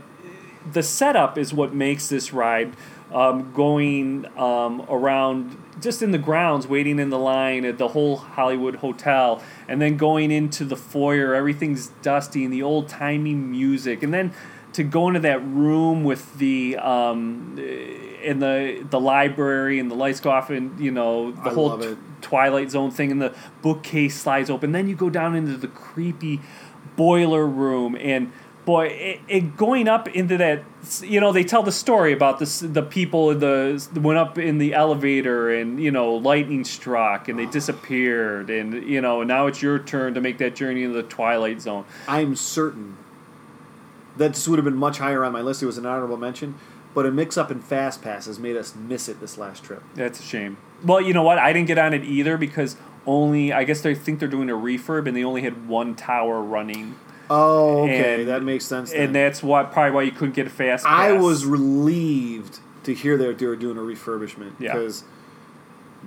[0.70, 2.74] the setup is what makes this ride
[3.12, 8.16] um, going um, around just in the grounds, waiting in the line at the whole
[8.16, 11.34] Hollywood hotel, and then going into the foyer.
[11.34, 14.32] Everything's dusty and the old timey music, and then
[14.72, 20.20] to go into that room with the um, in the the library and the lights
[20.20, 24.20] go off and you know the I whole t- Twilight Zone thing and the bookcase
[24.20, 24.72] slides open.
[24.72, 26.40] Then you go down into the creepy
[26.96, 28.32] boiler room and
[28.70, 30.62] boy, it, it going up into that.
[31.02, 34.58] You know, they tell the story about this the people in the went up in
[34.58, 39.60] the elevator and you know lightning struck and they disappeared and you know now it's
[39.60, 41.84] your turn to make that journey into the Twilight Zone.
[42.08, 42.96] I'm certain
[44.16, 45.62] that this would have been much higher on my list.
[45.62, 46.54] It was an honorable mention,
[46.94, 49.82] but a mix up in Fast passes made us miss it this last trip.
[49.94, 50.56] That's a shame.
[50.84, 51.38] Well, you know what?
[51.38, 54.54] I didn't get on it either because only I guess they think they're doing a
[54.54, 56.96] refurb and they only had one tower running,
[57.30, 58.90] Oh, okay, And- that makes sense.
[58.92, 59.02] Then.
[59.02, 60.84] and that's why probably why you couldn't get a fast.
[60.84, 60.92] Pass.
[60.92, 64.72] I was relieved to hear that they were doing a refurbishment Yeah.
[64.74, 65.04] because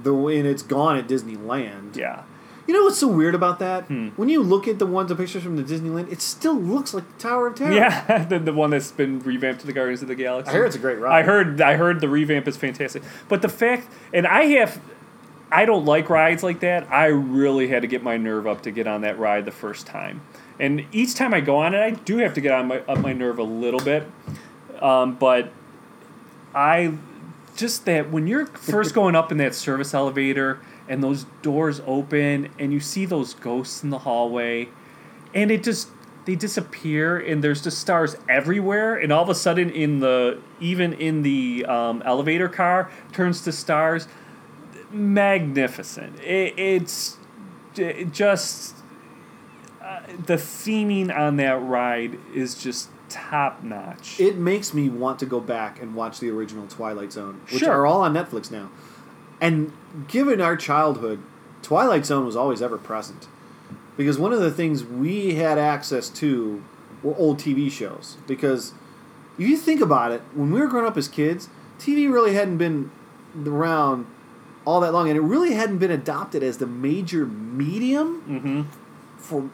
[0.01, 1.95] the and it's gone at Disneyland.
[1.95, 2.23] yeah.
[2.65, 3.83] You know what's so weird about that?
[3.87, 4.07] Hmm.
[4.15, 7.03] When you look at the ones, the pictures from the Disneyland, it still looks like
[7.17, 7.73] the Tower of Terror.
[7.73, 10.49] Yeah, the, the one that's been revamped to the Guardians of the Galaxy.
[10.49, 11.11] I hear it's a great ride.
[11.19, 13.03] I heard I heard the revamp is fantastic.
[13.27, 14.79] But the fact and I have
[15.53, 16.91] I don't like rides like that.
[16.91, 19.85] I really had to get my nerve up to get on that ride the first
[19.85, 20.21] time.
[20.59, 22.97] And each time I go on it, I do have to get on my up
[22.97, 24.07] my nerve a little bit.
[24.81, 25.51] Um, but
[26.55, 26.93] I
[27.55, 32.49] just that when you're first going up in that service elevator and those doors open
[32.57, 34.69] and you see those ghosts in the hallway
[35.35, 35.89] and it just
[36.25, 40.93] they disappear and there's just stars everywhere and all of a sudden in the even
[40.93, 44.07] in the um, elevator car turns to stars
[44.93, 47.17] magnificent it, it's
[47.73, 48.75] j- just
[49.83, 55.25] uh, the theming on that ride is just top notch It makes me want to
[55.25, 57.71] go back and watch the original Twilight Zone, which Sure.
[57.71, 58.69] are all on Netflix now.
[59.39, 59.71] And
[60.07, 61.21] given our childhood,
[61.61, 63.27] Twilight Zone was always ever present.
[63.97, 66.63] Because one of the things we had access to
[67.03, 68.17] were old TV shows.
[68.25, 68.73] Because
[69.37, 72.57] if you think about it, when we were growing up as kids, TV really hadn't
[72.57, 72.89] been
[73.45, 74.07] around
[74.65, 78.61] all that long, and it really hadn't been adopted as the major medium mm-hmm.
[79.17, 79.49] for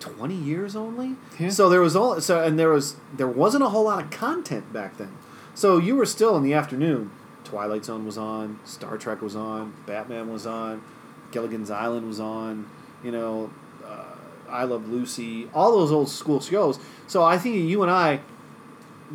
[0.00, 1.48] 20 years only Yeah.
[1.48, 4.70] so there was all so and there was there wasn't a whole lot of content
[4.70, 5.12] back then
[5.54, 7.10] so you were still in the afternoon
[7.42, 10.82] twilight zone was on star trek was on batman was on
[11.30, 12.68] gilligan's island was on
[13.02, 13.50] you know
[13.86, 14.04] uh,
[14.50, 18.20] i love lucy all those old school shows so i think you and i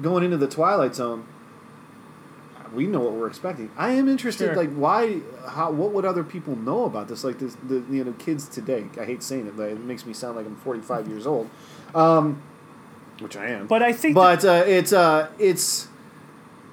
[0.01, 1.23] going into the twilight zone
[2.73, 3.71] we know what we're expecting.
[3.77, 4.55] I am interested, Sure.
[4.55, 7.23] like, why, how, what would other people know about this?
[7.23, 8.85] Like, this, the you know, kids today.
[8.99, 11.49] I hate saying it, but it makes me sound like I'm 45 years old,
[11.95, 12.41] um,
[13.19, 13.67] which I am.
[13.67, 15.87] but i think But uh, it's uh, it's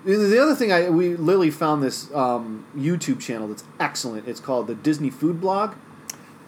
[0.04, 0.70] the other thing.
[0.72, 4.28] I we Lily found this um, YouTube channel that's excellent.
[4.28, 5.74] It's called the Disney Food Blog.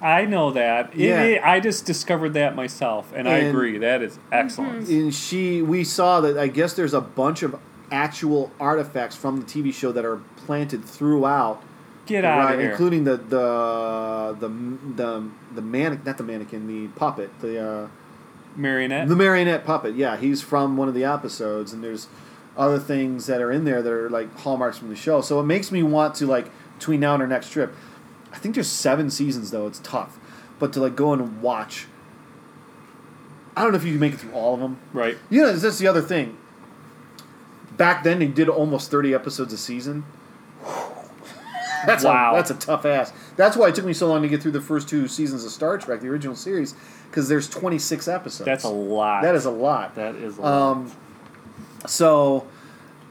[0.00, 0.90] I know that.
[0.94, 1.22] It- Yeah.
[1.22, 3.78] it- I just discovered that myself, and, I agree.
[3.78, 4.88] That is excellent.
[4.88, 7.56] and she we saw that I guess there's a bunch of
[7.90, 11.62] actual artifacts from the TV show that are planted throughout
[12.06, 12.70] Get out ride, of here.
[12.70, 14.48] including the the the
[14.96, 17.88] the the mannequin, not the mannequin, the puppet, the uh,
[18.56, 19.08] Marionette.
[19.08, 19.94] the marionette puppet.
[19.94, 22.08] Yeah, he's from one of the episodes, and there's
[22.56, 25.20] other things that are in there that are like hallmarks from the show.
[25.20, 27.74] So it makes me want to like between now and our next trip.
[28.32, 29.66] I think there's seven seasons though.
[29.66, 30.18] It's tough,
[30.58, 31.86] but to like go and watch.
[33.56, 34.78] I don't know if you can make it through all of them.
[34.92, 35.18] right.
[35.30, 36.38] You know, that's the other thing.
[37.78, 40.04] Back then, they did almost thirty episodes a season.
[41.86, 42.32] That's Wow.
[42.32, 43.12] a, that's a tough ass.
[43.36, 45.52] That's why it took me so long to get through the first two seasons of
[45.52, 46.74] Star Trek, the original series,
[47.08, 48.44] because there's twenty six episodes.
[48.44, 49.22] That's a lot.
[49.22, 49.94] That is a lot.
[49.94, 50.70] That is a lot.
[50.72, 50.92] Um,
[51.86, 52.46] so,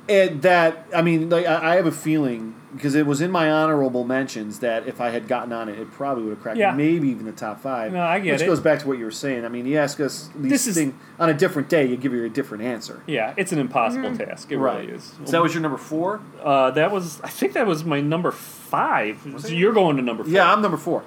[0.10, 3.52] it, that I mean, like I, I have a feeling because it was in my
[3.52, 6.72] honorable mentions that if I had gotten on it, it probably would have cracked Yeah.
[6.72, 7.92] maybe even the top five.
[7.92, 8.46] No, I get which it.
[8.46, 9.44] goes back to what you were saying.
[9.44, 12.14] I mean, you ask us these This is- things on a different day, you give
[12.14, 13.02] you a different answer.
[13.08, 14.52] yeah, it's an impossible task.
[14.52, 15.14] It really is.
[15.26, 16.22] So that was your number four.
[16.44, 17.20] Uh, that was.
[17.24, 19.20] I think that was my number five.
[19.40, 20.32] So you're going to number four.
[20.32, 21.04] Yeah, I'm number four.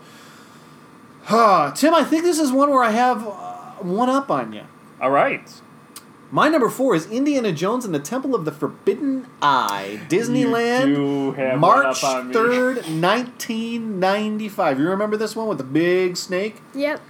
[1.25, 3.31] Huh, Tim, I think this is one where I have uh,
[3.83, 4.63] one up on you.
[5.01, 5.49] All right.
[6.33, 10.97] My number four is Indiana Jones and the Temple of the Forbidden Eye, Disneyland.
[10.97, 14.79] You have March on 3rd, 1995.
[14.79, 16.63] You remember this one with the big snake?
[16.73, 17.01] Yep.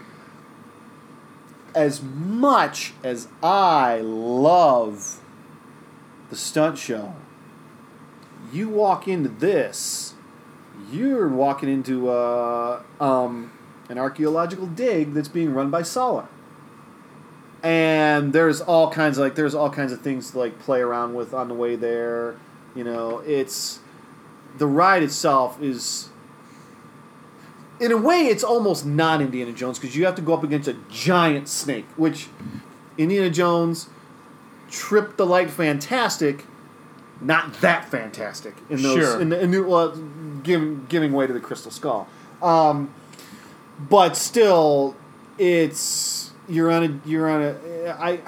[1.74, 5.20] As much as I love
[6.30, 7.14] the stunt show,
[8.50, 10.14] you walk into this,
[10.90, 13.52] you're walking into uh, um,
[13.90, 16.26] an archaeological dig that's being run by Sallah.
[17.62, 21.14] And there's all kinds of like there's all kinds of things to like play around
[21.14, 22.36] with on the way there.
[22.74, 23.80] You know, it's
[24.56, 26.08] the ride itself is
[27.78, 30.68] in a way it's almost not Indiana Jones because you have to go up against
[30.68, 32.28] a giant snake, which
[32.98, 33.88] Indiana Jones
[34.70, 36.44] Trip the Light fantastic,
[37.20, 38.98] not that fantastic in those.
[38.98, 39.20] Sure.
[39.20, 39.96] In the, in the, well,
[40.42, 42.06] giving giving way to the Crystal Skull,
[42.42, 42.92] um,
[43.88, 44.94] but still,
[45.38, 48.20] it's you're on a you're on a I.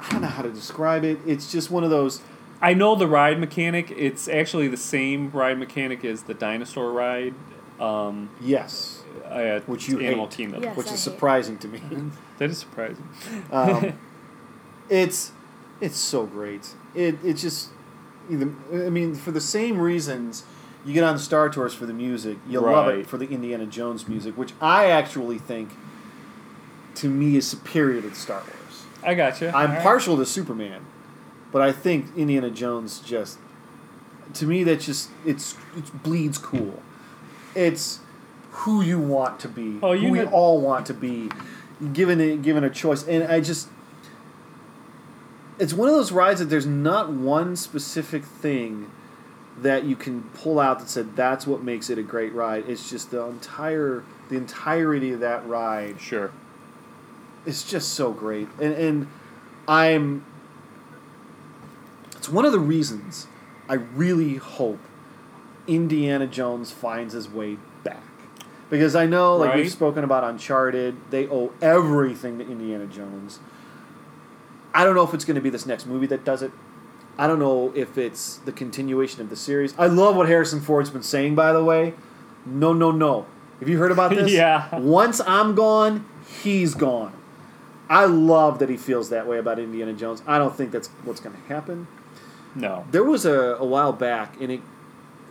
[0.00, 1.18] I don't know how to describe it.
[1.26, 2.22] It's just one of those.
[2.62, 3.90] I know the ride mechanic.
[3.90, 7.34] It's actually the same ride mechanic as the dinosaur ride.
[7.80, 10.36] Um, Yes, at Which you Animal hate.
[10.36, 10.62] Kingdom.
[10.62, 10.76] Yes.
[10.76, 11.12] which I is hate.
[11.12, 11.82] surprising to me.
[12.38, 13.08] That is surprising.
[13.50, 13.98] Um,
[14.88, 15.32] it's
[15.80, 16.74] it's so great.
[16.94, 17.70] It it just
[18.30, 20.44] either I mean for the same reasons
[20.84, 24.06] you get on Star Tours for the music, you love it for the Indiana Jones
[24.08, 25.70] music, which I actually think
[26.98, 28.84] to me is superior to Star Wars.
[29.02, 29.48] I got you.
[29.48, 30.84] I'm partial to Superman,
[31.52, 33.38] but I think Indiana Jones just
[34.34, 36.82] to me that just it's it bleeds cool.
[37.54, 38.00] It's
[38.50, 39.78] who you want to be.
[39.82, 41.30] Oh, you who we all want to be,
[41.92, 43.06] given a, given a choice.
[43.06, 43.68] And I just
[45.58, 48.90] it's one of those rides that there's not one specific thing
[49.56, 52.64] that you can pull out that said that's what makes it a great ride.
[52.68, 56.32] It's just the entire the entirety of that ride Sure.
[57.48, 58.46] It's just so great.
[58.60, 59.08] And and
[59.66, 60.24] i'm
[62.16, 63.26] it's one of the reasons
[63.68, 64.78] i really hope
[65.66, 68.02] indiana jones finds his way back.
[68.70, 70.96] Because i know like we've spoken about uncharted.
[71.10, 73.40] They owe everything to indiana jones.
[74.74, 76.52] I don't know if it's going to be this next movie that does it.
[77.18, 79.74] I don't know if it's the continuation of the series.
[79.78, 81.94] I love what harrison ford's been saying by the way.
[82.46, 83.26] No no no.
[83.60, 84.30] Have you heard about this?
[84.32, 84.74] Yeah.
[84.78, 86.06] once i'm gone
[86.42, 87.12] he's gone
[87.88, 90.22] I love that he feels that way about Indiana Jones.
[90.26, 91.86] I don't think that's what's going to happen.
[92.54, 92.84] No.
[92.90, 94.60] There was a, a while back, and it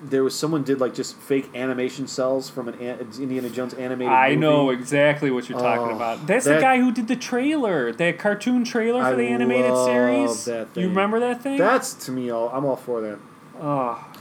[0.04, 4.14] there was someone did like just fake animation cells from an, an Indiana Jones animated.
[4.14, 4.40] I movie.
[4.42, 6.28] know exactly what you're talking Oh, about.
[6.28, 9.88] That's the guy who did the trailer, that cartoon trailer for I the animated love
[9.88, 10.46] series.
[10.46, 10.68] that.
[10.76, 11.58] You remember that thing?
[11.58, 12.50] That's to me all.
[12.50, 13.18] I'm all for that.
[13.60, 14.14] oh,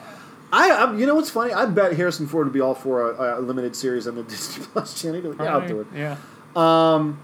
[0.53, 1.53] I, I'm, you know what's funny?
[1.53, 4.65] I bet Harrison Ford would be all for a, a limited series on the Disney
[4.65, 5.17] Plus channel.
[5.17, 5.87] He'd be like, yeah, I'll do it.
[5.95, 6.17] Yeah.
[6.55, 7.19] Um,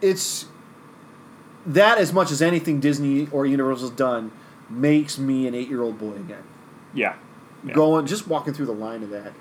[0.00, 0.46] it's
[1.66, 4.32] that as much as anything Disney or Universal's done
[4.70, 6.42] makes me an eight-year-old boy again.
[6.94, 7.16] Yeah.
[7.64, 7.74] Yeah.
[7.74, 9.32] Going just walking through the line of that.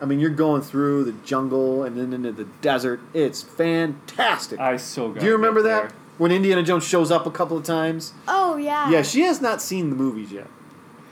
[0.00, 3.00] I mean, you're going through the jungle and then into the desert.
[3.12, 4.60] It's fantastic.
[4.60, 5.92] I so got Do you remember that there.
[6.18, 8.12] when Indiana Jones shows up a couple of times?
[8.28, 8.88] Oh yeah.
[8.90, 10.46] Yeah, she has not seen the movies yet.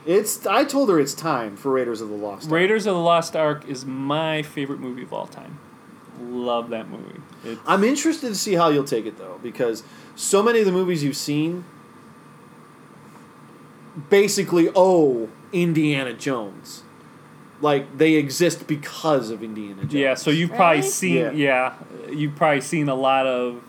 [0.06, 0.46] It's.
[0.46, 2.44] I told her it's time for Raiders of the Lost.
[2.44, 2.52] Ark.
[2.52, 5.58] Raiders of the Lost Ark is my favorite movie of all time.
[6.20, 7.20] Love that movie.
[7.46, 9.82] It's, I'm interested to see how you'll take it though, because
[10.14, 11.64] so many of the movies you've seen
[14.10, 16.82] basically owe Indiana Jones.
[17.60, 19.94] Like they exist because of Indiana Jones.
[19.94, 20.88] yeah, so you've probably Really?
[20.90, 21.30] seen Yeah.
[21.32, 21.74] yeah.
[22.10, 23.62] you've probably seen a lot of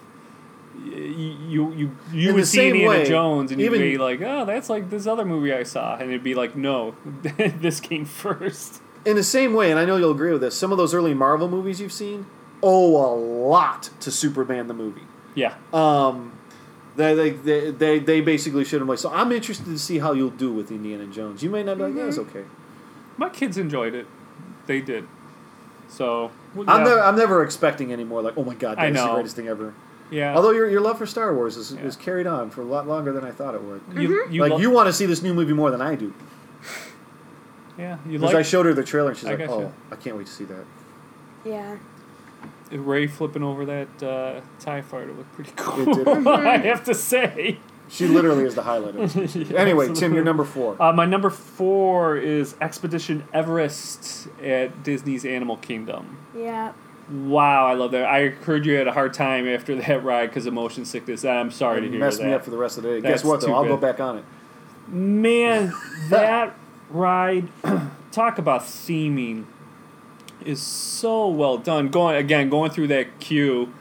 [0.86, 4.43] you you you, you In would see Indiana way, Jones and you'd be like, oh,
[4.45, 6.95] that's like this other movie I saw, and it'd be like, no,
[7.38, 8.82] this came first.
[9.05, 10.55] in the same way, and I know you'll agree with this.
[10.55, 12.25] Some of those early Marvel movies you've seen
[12.64, 15.01] owe a lot to Superman the movie.
[15.36, 16.34] Yeah, Um,
[16.95, 18.97] they, they, they, they, they basically should have like.
[18.97, 21.43] So I'm interested to see how you'll do with Indiana Jones.
[21.43, 22.43] You may not be like, yeah, it's okay.
[23.18, 24.08] my kids enjoyed it.
[24.66, 25.08] They did.
[25.89, 29.14] So well, I'm, never, I'm never expecting any more like, oh my god, that's the
[29.14, 29.74] greatest thing ever.
[30.12, 30.36] yeah.
[30.36, 31.82] Although your, your love for Star Wars is, Yeah.
[31.82, 33.82] is carried on for a lot longer than I thought it would.
[33.95, 36.14] you, you like lo- you want to see this new movie more than I do.
[37.78, 39.53] yeah, you Because I showed her the trailer and she's I like, gotcha.
[39.53, 40.66] "Oh, I can't wait to see that."
[41.45, 41.78] Yeah.
[42.72, 45.93] Rey flipping over that uh, Tie Fighter looked pretty cool.
[45.93, 46.07] did.
[46.28, 47.59] I have to say.
[47.89, 49.34] She literally is the highlight of it.
[49.36, 50.15] Yeah, Anyway, Tim, absolutely.
[50.18, 50.82] you're number four.
[50.82, 56.18] Uh, my number four is Expedition Everest at Disney's Animal Kingdom.
[56.36, 56.74] Yeah.
[57.09, 58.03] Wow, I love that.
[58.05, 61.24] I heard you had a hard time after that ride because of motion sickness.
[61.24, 62.24] I'm sorry to It hear messed that.
[62.26, 62.99] Messed me up for the rest of the day.
[62.99, 63.39] That's Guess what?
[63.41, 64.26] Though I'll go back on it.
[64.89, 65.74] Man,
[66.09, 66.53] that
[66.89, 67.47] ride,
[68.11, 69.45] talk about theming,
[70.48, 71.89] is so well done.
[71.89, 73.74] Going again, going through that queue.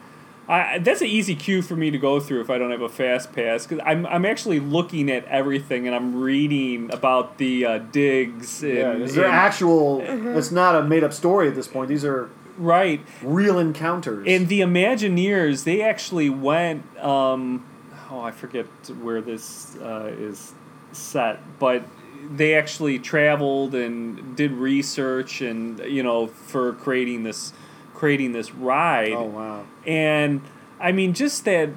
[0.48, 2.88] I, that's an easy queue for me to go through if I don't have a
[2.88, 7.78] fast pass because I'm, I'm actually looking at everything and I'm reading about the uh,
[7.78, 8.62] digs.
[8.62, 10.02] And, Yeah, these are and- actual.
[10.36, 11.88] It's not a made up story at this point.
[11.88, 13.00] These are right.
[13.22, 14.24] real encounters.
[14.28, 16.84] And the Imagineers, they actually went.
[17.02, 17.66] Um,
[18.08, 18.66] oh, I forget
[19.02, 20.52] where this uh, is
[20.92, 21.82] set, but
[22.30, 27.52] they actually traveled and did research, and you know, for creating this,
[27.94, 29.12] creating this ride.
[29.12, 29.64] oh wow.
[29.86, 30.42] And
[30.80, 31.70] I mean, just that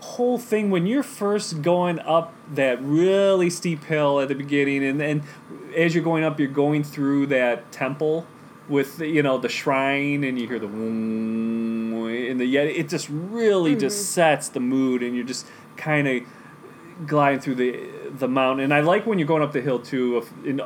[0.00, 5.00] whole thing when you're first going up that really steep hill at the beginning, and
[5.00, 5.22] then
[5.76, 8.26] as you're going up, you're going through that temple
[8.68, 13.72] with you know the shrine, and you hear the and the yet it just really
[13.72, 13.80] mm-hmm.
[13.80, 15.46] just sets the mood, and you're just
[15.76, 16.22] kind of
[17.06, 17.88] gliding through the
[18.18, 18.64] the mountain.
[18.64, 20.26] And I like when you're going up the hill too.
[20.44, 20.60] In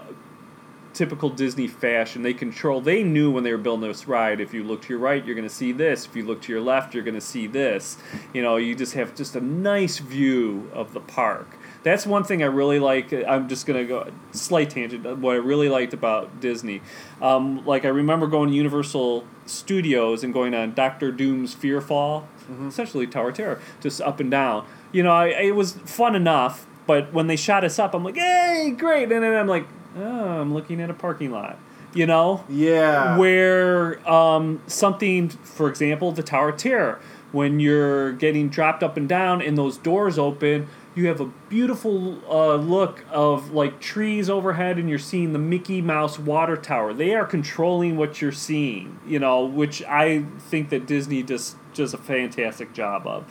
[0.95, 2.81] typical Disney fashion, they control.
[2.81, 4.41] They knew when they were building this ride.
[4.41, 6.07] If you look to your right, you're going to see this.
[6.07, 7.99] If you look to your left, you're going to see this.
[8.33, 11.59] You know, you just have just a nice view of the park.
[11.83, 13.13] That's one thing I really like.
[13.13, 15.19] I'm just gonna go slight tangent.
[15.21, 16.83] What I really liked about Disney,
[17.23, 22.25] um, like I remember going to Universal Studios and going on Doctor Doom's Fearfall,
[22.67, 24.67] essentially Tower Terror, just up and down.
[24.93, 28.17] You know, I, it was fun enough, but when they shot us up, I'm like,
[28.17, 29.67] hey, great, and then I'm like,
[29.97, 31.57] oh, I'm looking at a parking lot.
[31.95, 33.17] You know, Yeah.
[33.17, 36.99] where um, something, for example, the Tower of Terror,
[37.33, 42.19] when you're getting dropped up and down and those doors open, you have a beautiful
[42.31, 46.93] uh, look of like trees overhead, and you're seeing the Mickey Mouse water tower.
[46.93, 51.95] They are controlling what you're seeing, you know, which I think that Disney just does
[51.95, 53.25] a fantastic job of.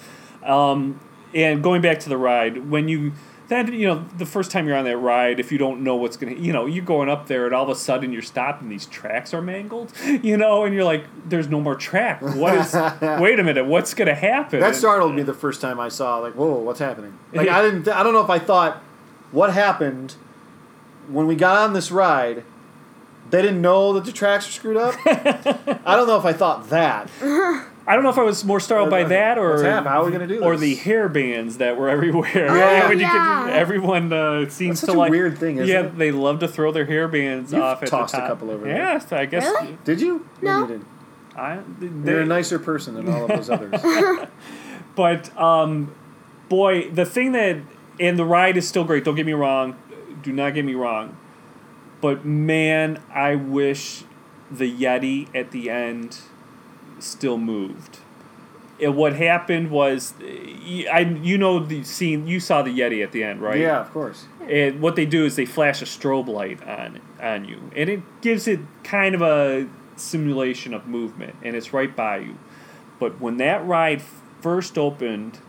[0.47, 0.99] Um,
[1.33, 3.11] and going back to the ride, when you
[3.49, 6.17] then you know the first time you're on that ride, if you don't know what's
[6.17, 8.71] gonna, you know, you're going up there and all of a sudden you're stopped and
[8.71, 9.91] these tracks are mangled,
[10.21, 12.21] you know, and you're like, there's no more track.
[12.21, 12.73] What is?
[13.21, 14.59] wait a minute, what's gonna happen?
[14.59, 16.17] That And- startled me the first time I saw.
[16.17, 17.17] Like, whoa, what's happening?
[17.33, 17.87] Like, I didn't.
[17.87, 18.83] I don't know if I thought
[19.31, 20.15] what happened
[21.07, 22.43] when we got on this ride.
[23.29, 24.95] They didn't know that the tracks were screwed up.
[25.05, 27.09] I don't know if I thought that.
[27.87, 29.91] I don't know if I was more startled by that or What's happening?
[29.91, 30.61] How are we gonna do or this?
[30.61, 32.27] the hair bands that were everywhere.
[32.33, 32.89] Yeah.
[32.89, 33.43] When you Yeah.
[33.45, 35.97] could- everyone uh, seems That's to a like weird thing, isn't yeah, it?
[35.97, 38.29] they love to throw their hair bands You've off at tossed a the top.
[38.31, 38.75] couple over there.
[38.75, 39.45] Yes, I guess.
[39.45, 39.77] Really?
[39.85, 40.27] Did you?
[40.41, 40.61] No.
[40.63, 40.87] you didn't.
[41.35, 43.79] I, You're a nicer person than all of those others.
[44.95, 45.93] But um,
[46.49, 47.57] boy, the thing that
[47.99, 49.03] and the ride is still great.
[49.03, 49.75] Don't get me wrong.
[50.23, 51.15] Do not get me wrong.
[52.01, 54.03] But man, I wish
[54.49, 56.17] the Yeti at the end
[56.99, 57.99] still moved.
[58.79, 62.27] And what happened was, I you know the scene.
[62.27, 63.59] You saw the Yeti at the end, right?
[63.59, 64.25] Yeah, of course.
[64.47, 68.01] And what they do is they flash a strobe light on on you, and it
[68.21, 72.37] gives it kind of a simulation of movement, and it's right by you.
[72.99, 74.03] But when that ride
[74.41, 75.39] first opened,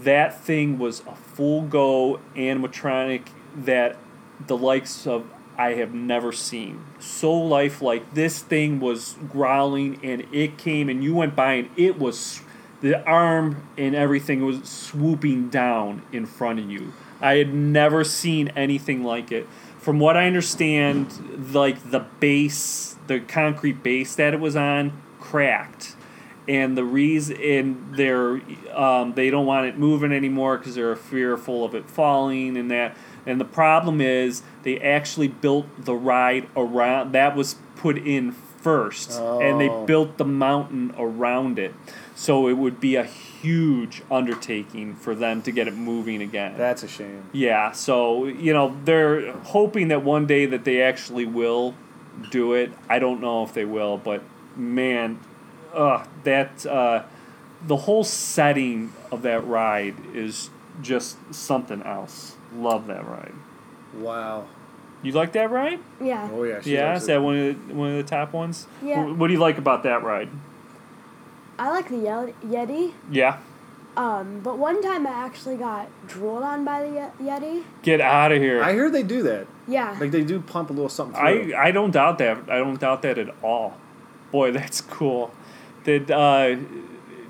[0.00, 3.96] that thing was a full go animatronic that
[4.44, 5.26] the likes of
[5.56, 6.84] I have never seen.
[6.98, 8.14] So lifelike.
[8.14, 12.40] This thing was growling and it came and you went by and it was
[12.80, 16.92] the arm and everything was swooping down in front of you.
[17.20, 19.48] I had never seen anything like it.
[19.78, 25.96] From what I understand, like the base, the concrete base that it was on cracked
[26.46, 28.40] and the reason they're
[28.74, 32.96] um, they don't want it moving anymore because they're fearful of it falling and that
[33.26, 39.12] and the problem is they actually built the ride around that was put in first
[39.20, 39.84] and they Oh.
[39.86, 41.74] built the mountain around it
[42.14, 46.82] so it would be a huge undertaking for them to get it moving again That's
[46.82, 47.24] a shame.
[47.32, 51.74] yeah, so you know they're hoping that one day that they actually will
[52.30, 52.70] do it.
[52.88, 54.22] I don't know if they will, but
[54.56, 55.18] man,
[55.74, 57.02] uh, that uh,
[57.66, 60.48] the whole setting of that ride is
[60.80, 62.36] just something else.
[62.54, 63.32] Love that ride.
[63.98, 64.46] Wow.
[65.02, 65.80] You like that ride?
[66.00, 66.28] Yeah.
[66.32, 66.60] Oh yeah.
[66.62, 68.66] she yeah, likes is that one of the, one of the top ones?
[68.82, 69.02] Yeah.
[69.04, 70.28] Wh- What do you like about that ride?
[71.58, 72.92] I like the Yeti.
[73.10, 73.38] Yeah,
[73.96, 76.88] Um, but one time I actually got drooled on by the
[77.20, 77.64] Ye- Yeti.
[77.82, 78.62] get out of here.
[78.62, 79.46] I hear they do that.
[79.68, 79.96] Yeah.
[80.00, 81.54] Like they do pump a little something I, through.
[81.54, 82.38] I don't doubt that.
[82.50, 83.74] I don't doubt that at all.
[84.32, 85.32] Boy, that's cool.
[85.84, 86.56] Did uh,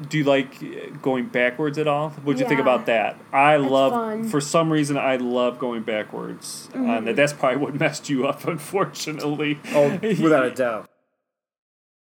[0.09, 2.11] do you like going backwards at all?
[2.11, 3.17] What'd you think about that?
[3.33, 3.93] I It's love.
[3.93, 4.25] fun.
[4.29, 6.69] For some reason, I love going backwards.
[6.73, 6.91] Mm-hmm.
[6.91, 7.17] On that.
[7.17, 9.59] That's probably what messed you up, unfortunately.
[9.73, 10.89] oh, without a doubt.